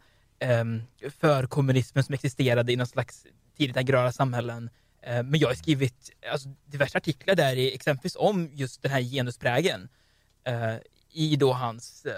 [0.61, 0.83] um,
[1.21, 4.71] förkommunismen som existerade i någon slags tidigt agrara samhällen.
[5.07, 9.01] Eh, men jag har skrivit alltså, diverse artiklar där, i, exempelvis om just den här
[9.03, 9.89] genusprägen
[10.45, 10.75] eh,
[11.13, 12.13] i då hans, eh,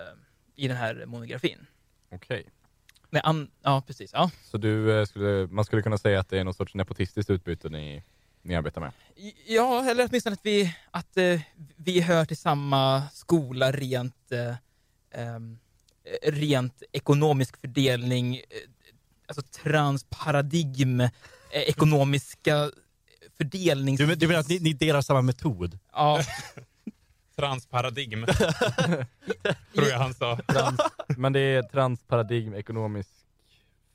[0.57, 1.67] i den här monografin.
[2.11, 2.47] Okej.
[3.11, 4.11] Men an, ja, precis.
[4.13, 4.31] Ja.
[4.45, 8.03] Så du, skulle, man skulle kunna säga att det är någon sorts nepotistiskt utbyte ni,
[8.43, 8.93] ni arbetar med?
[9.47, 11.41] ja, eller åtminstone att vi, att, eh,
[11.77, 14.55] vi hör till samma skola rent, eh,
[16.23, 18.41] rent ekonomisk fördelning,
[19.27, 21.09] alltså transparadigm,
[21.51, 22.71] ekonomiska
[23.37, 23.99] fördelnings...
[23.99, 25.79] Du, men- du menar att ni, ni delar samma metod?
[25.93, 26.21] Ja,
[27.37, 28.27] Transparadigm.
[29.75, 30.37] tror jag han sa.
[30.37, 33.11] Trans, men det är transparadigm, ekonomisk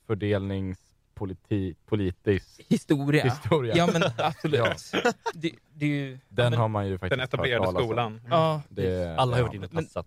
[0.06, 3.24] fördelningspolitisk historia.
[3.24, 3.74] historia.
[3.76, 4.92] Ja, men absolut.
[5.34, 6.18] Det, det är ju...
[6.28, 7.74] Den men, har man ju faktiskt Den hört etablerade om.
[7.74, 8.20] skolan.
[8.30, 9.46] Ja, Det, Alla har ja.
[9.46, 10.06] varit inne och.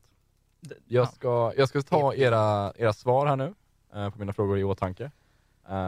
[0.87, 3.53] Jag ska, jag ska ta era, era svar här nu
[3.95, 5.09] eh, på mina frågor i åtanke eh,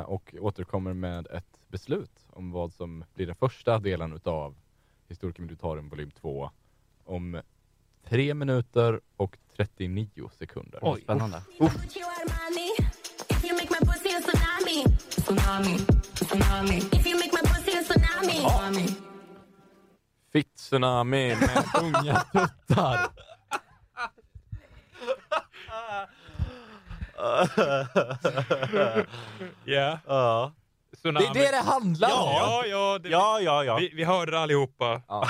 [0.06, 4.56] och återkommer med ett beslut om vad som blir den första delen utav
[5.08, 6.52] Historikum Militarum volym 2
[7.06, 7.42] om
[8.04, 10.80] tre minuter och 39 sekunder.
[10.82, 11.02] Oj.
[11.02, 11.42] Spännande.
[11.60, 12.70] Gucci or Armani.
[13.30, 14.98] If you make my pussy a tsunami.
[15.10, 15.78] Tsunami.
[16.14, 16.78] Tsunami.
[16.78, 18.34] If you make my pussy a tsunami.
[18.34, 18.88] Tsunami.
[20.32, 23.10] Fitt-tsunami med unga tuttar.
[29.66, 30.00] Ja.
[30.08, 30.52] Ja,
[31.04, 32.14] Det är det det handlar om!
[32.16, 33.00] Ja, ja.
[33.00, 33.64] Det, ja, ja.
[33.64, 33.76] ja.
[33.78, 35.02] Vi, vi hörde det allihopa.
[35.08, 35.28] Ja.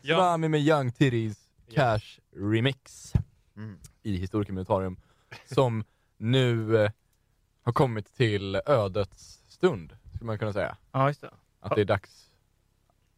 [0.00, 0.16] Ja.
[0.16, 1.38] Tsunami med Young Titties
[1.74, 3.12] Cash Remix
[3.56, 3.78] Mm.
[4.02, 4.96] i Historikum Militarum.
[5.54, 5.84] som
[6.16, 6.90] nu eh,
[7.64, 10.76] har kommit till ödets stund, skulle man kunna säga.
[10.92, 11.30] Ja, just det.
[11.60, 12.30] Att det är dags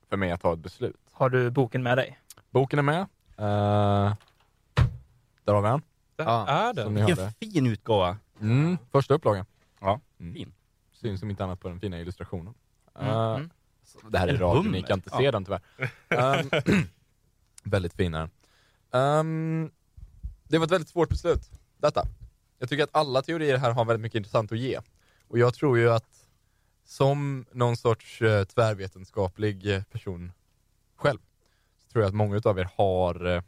[0.09, 0.97] för mig att ta ett beslut.
[1.13, 2.19] Har du boken med dig?
[2.51, 3.01] Boken är med.
[3.39, 4.15] Eh,
[5.45, 5.83] där har vi den.
[6.17, 6.95] Där Ja, är den.
[6.95, 8.19] Vilken fin utgåva.
[8.41, 9.47] Mm, första upplagan.
[9.81, 10.35] Ja, Mm.
[10.35, 10.53] fin.
[10.93, 12.55] Syns som inte annat på den fina illustrationen.
[12.99, 13.51] Eh, mm.
[14.11, 15.31] Det här är En radio, ni kan inte se Ja.
[15.33, 15.61] den tyvärr.
[16.09, 16.51] Ehm,
[17.65, 18.31] väldigt fin är.
[18.93, 19.71] Ehm,
[20.49, 22.03] det var ett väldigt svårt beslut, detta.
[22.59, 24.81] Jag tycker att alla teorier här har väldigt mycket intressant att ge.
[25.29, 26.29] Och jag tror ju att
[26.85, 30.33] som någon sorts eh, tvärvetenskaplig eh, person
[30.97, 31.19] själv,
[31.79, 33.43] så tror jag att många av er har eh,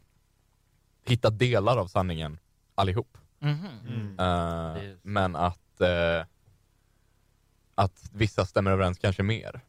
[1.05, 2.39] hittat delar av sanningen
[2.79, 3.17] allihop.
[3.41, 4.19] Mm.
[4.19, 6.25] Är- Men att, eh,
[7.75, 9.61] att vissa stämmer överens kanske mer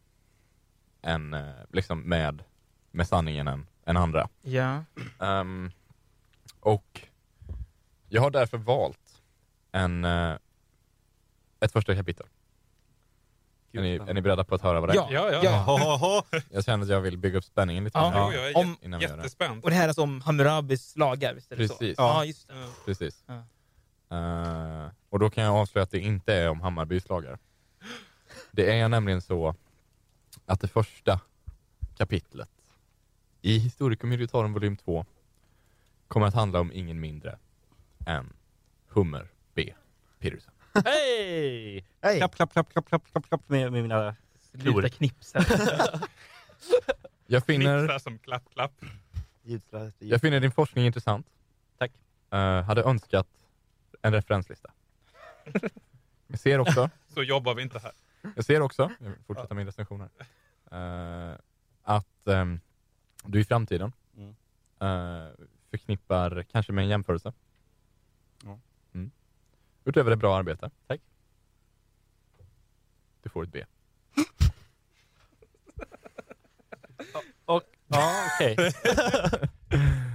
[1.03, 2.45] än, eh, liksom med,
[2.91, 4.29] med sanningen än, än andra.
[4.43, 4.85] Ja.
[5.21, 5.71] Ehm,
[6.61, 7.01] och
[8.09, 9.23] jag har därför valt
[9.73, 10.05] en,
[11.61, 12.27] ett första kapitel.
[13.73, 14.97] Är ni, är ni beredda på att höra vad det är?
[14.97, 15.09] Ja.
[15.11, 16.25] Ja, ja.
[16.33, 16.41] Ja.
[16.51, 17.99] Jag känner att jag vill bygga upp spänningen lite.
[17.99, 18.13] Ja.
[18.33, 19.17] Jo, jag är Om- Innan vi gör det.
[19.19, 19.65] jättespänd.
[19.65, 21.75] Och det här är alltså om Hammurabis lagar, visst är det så?
[21.77, 21.95] Precis.
[21.99, 22.55] Ja, just det.
[22.85, 23.25] Precis.
[23.27, 23.35] Ja.
[24.17, 27.39] Eh, och då kan jag avslöja att det inte är om Hammarbys lagar.
[28.51, 29.55] Det är nämligen så
[30.47, 31.21] att det första
[31.97, 32.49] kapitlet
[33.43, 35.07] i Historikum Militarum volym 2
[36.09, 37.39] kommer att handla om ingen mindre
[38.07, 38.33] än
[38.89, 39.75] Hummer B.
[40.19, 40.53] Peterson.
[40.75, 41.85] Hej!
[42.03, 42.19] Hej!
[42.19, 44.17] Klapp, klapp, klapp, klapp, klapp, klapp, klapp med, med mina...
[44.61, 45.45] Sluta knipsa.
[47.27, 48.73] Jag finner, Knipsa som klapp, klapp.
[49.99, 51.27] Jag finner din forskning intressant.
[51.79, 51.93] Tack.
[52.31, 53.27] Eh, hade önskat
[54.03, 54.71] en referenslista.
[56.27, 57.93] Jag ser också Så jobbar vi inte här.
[58.37, 60.11] Jag ser också, jag fortsätter min recension här,
[61.33, 61.37] eh,
[61.83, 62.61] att ehm,
[63.25, 64.31] du i framtiden Mm.
[64.81, 65.29] eh,
[65.71, 67.33] förknippar kanske med en jämförelse.
[69.91, 69.93] Mm.
[69.93, 70.71] Utöver det bra arbete.
[70.87, 71.01] Tack.
[73.23, 73.65] Du får ett B.
[77.45, 78.57] Och, ja, okej.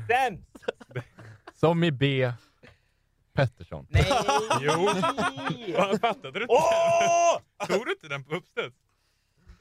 [0.07, 0.45] Den!
[1.53, 2.31] Som i B.
[3.33, 3.87] Pettersson.
[3.89, 4.05] Nej!
[4.61, 4.85] Jo.
[5.77, 6.55] Vad fattade du inte?
[7.67, 8.75] Tog du inte den på uppstuds?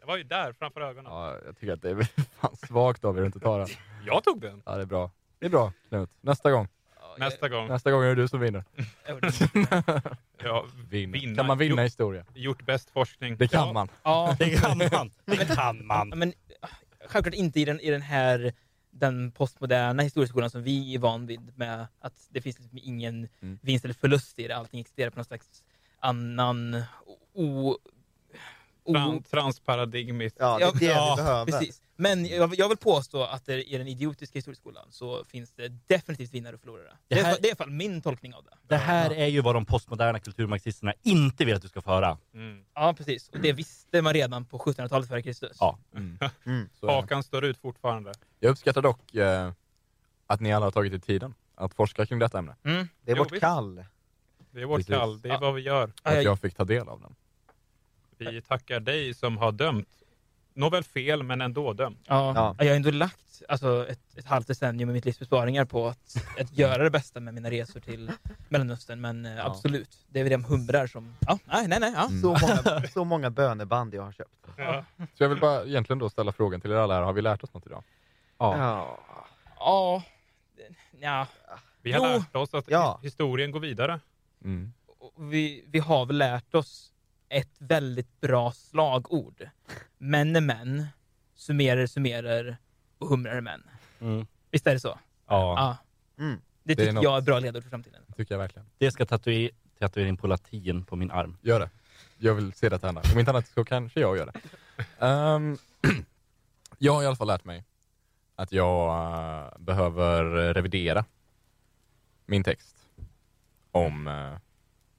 [0.01, 1.13] Jag var ju där framför ögonen.
[1.13, 2.03] Ja, jag tycker att det är
[2.41, 3.69] fan svagt av er att inte ta den.
[4.07, 4.63] Jag tog den.
[4.67, 5.11] Ja, det är bra.
[5.39, 6.11] Det är bra Knut.
[6.21, 6.69] Nästa gång.
[7.19, 7.69] Nästa gång.
[7.69, 8.65] Nästa gång är det du som vinner.
[10.43, 11.19] Ja, Vinner.
[11.19, 11.37] Vinna.
[11.37, 11.83] Kan man vinna Jo.
[11.85, 12.25] historia?
[12.35, 13.37] gjort bäst forskning.
[13.37, 13.73] Det kan Ja.
[13.73, 13.89] man.
[14.03, 15.11] Ja, Det kan man.
[15.25, 16.09] Det kan man.
[16.09, 16.33] men
[17.07, 18.53] självklart inte i den, i den här
[18.91, 23.59] den postmoderna historieskolan som vi är van vid med att det finns liksom ingen Mm.
[23.63, 24.57] vinst eller förlust i det.
[24.57, 25.47] Allting existerar på någon slags
[26.01, 26.83] annan
[27.35, 27.77] o...
[28.85, 30.37] o Tran, transparadigmiskt.
[30.41, 31.45] Ja, det är det Ja, vi behöver.
[31.53, 31.83] precis.
[31.97, 36.35] Men jag, jag vill påstå att det, i den idiotiska historieskolan så finns det definitivt
[36.35, 36.93] vinnare och förlorare.
[37.09, 38.51] Det, Det är, här- det är i alla fall min tolkning av det.
[38.67, 42.19] Det här är ju vad de postmoderna kulturmarxisterna inte vill att du ska få höra.
[42.35, 42.65] Mm.
[42.75, 43.29] Ja, precis.
[43.29, 45.57] Och det visste man redan på 1700-talet före Kristus.
[45.61, 45.79] Ja.
[45.97, 46.19] Mm.
[46.45, 46.69] Mm.
[46.81, 46.87] Det.
[46.87, 48.13] Hakan står ut fortfarande.
[48.41, 49.53] Jag uppskattar dock eh,
[50.27, 52.57] att ni alla har tagit er tiden att forska kring detta ämne.
[52.65, 52.89] Mm.
[53.03, 53.41] Det är Jo, vårt visst.
[53.41, 53.85] kall.
[54.51, 54.95] Det är vårt Precis.
[54.95, 55.21] kall.
[55.21, 55.39] Det är Ja.
[55.41, 55.93] vad vi gör.
[56.03, 57.15] Ja, att jag- jag fick ta del av den.
[58.19, 59.89] Vi tackar dig som har dömt.
[60.55, 61.99] Nåväl fel, men ändå dömt.
[62.07, 62.33] Ja.
[62.35, 62.57] Ja.
[62.59, 66.17] Jag har ändå lagt alltså, ett, ett halvt decennium med mitt livs besparingar på att,
[66.41, 68.13] att göra det bästa med mina resor till
[68.49, 69.01] Mellanöstern.
[69.01, 71.15] Men eh, absolut, det är väl de humrar som...
[71.21, 71.93] Ja, nej, nej, nej.
[71.97, 72.07] Ja.
[72.07, 72.21] Mm.
[72.21, 74.31] Så många, så många böneband jag har köpt.
[74.57, 74.85] Ja.
[74.99, 77.45] Så jag vill bara egentligen då ställa frågan till er alla här, har vi lärt
[77.45, 77.83] oss något idag?
[78.39, 78.59] Ja.
[79.59, 80.03] Ja.
[81.01, 81.27] ja.
[81.83, 82.19] Vi har Jo.
[82.19, 83.01] lärt oss att Ja.
[83.03, 84.01] historien går vidare.
[84.45, 84.73] Mm.
[84.99, 86.93] Och Vi, vi har väl lärt oss
[87.35, 89.49] ett väldigt bra slagord.
[89.99, 90.87] Män är män,
[91.35, 92.57] summerar summerar
[92.99, 93.63] och humrar är män.
[94.01, 94.27] Mm.
[94.51, 94.99] Visst är det så?
[95.27, 95.79] Ja.
[96.17, 96.25] Ja.
[96.25, 96.41] Mm.
[96.63, 98.03] Det Det är tycker något- jag är bra ledord för framtiden.
[98.07, 98.67] Det tycker jag verkligen.
[98.79, 101.37] Det ska tatuera, tatuera in på latin på min arm.
[101.43, 101.71] Gör det.
[102.19, 103.03] Jag vill se det hända.
[103.13, 104.41] Om inte annat så kanske jag gör det.
[105.07, 105.59] Ehm,
[106.79, 107.65] jag har i alla fall lärt mig
[108.37, 108.89] att jag
[109.53, 110.25] eh, behöver
[110.55, 111.05] revidera
[112.27, 112.77] min text
[113.71, 114.07] om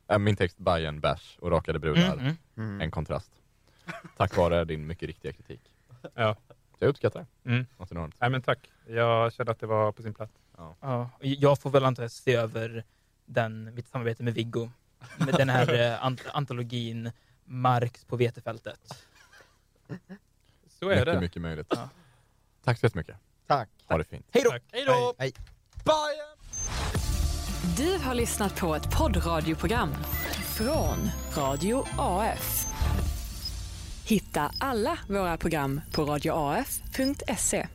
[0.07, 2.13] äh, min text Bajen, bärs och rakade brudar.
[2.13, 2.35] Mm, mm.
[2.57, 2.81] Mm.
[2.81, 3.31] En kontrast.
[4.17, 5.61] Tack vare din mycket riktiga kritik.
[6.13, 6.35] Ja.
[6.49, 7.49] Så jag uppskattar det.
[7.49, 7.65] Mm.
[7.77, 8.15] Något enormt.
[8.19, 8.71] Nej, men tack.
[8.87, 10.33] Jag kände att det var på sin plats.
[10.57, 12.83] Ja, och jag får väl antagligen se över
[13.25, 14.69] den, mitt samarbete med Viggo.
[15.17, 17.11] Med den här eh, ant- antologin
[17.45, 19.05] Marx på vetefältet.
[20.79, 21.19] Så är mycket, det.
[21.19, 21.67] mycket möjligt.
[21.69, 21.89] Ja.
[22.63, 23.15] Tack så jättemycket.
[23.47, 23.69] Tack.
[23.85, 24.25] Ha det fint.
[24.31, 24.51] Hej då!
[24.71, 25.13] Hej då!
[25.17, 25.33] Hej.
[27.73, 29.89] Du har lyssnat på ett poddradioprogram
[30.57, 32.65] från Radio AF.
[34.07, 37.67] Hitta alla våra program på radioaf.se.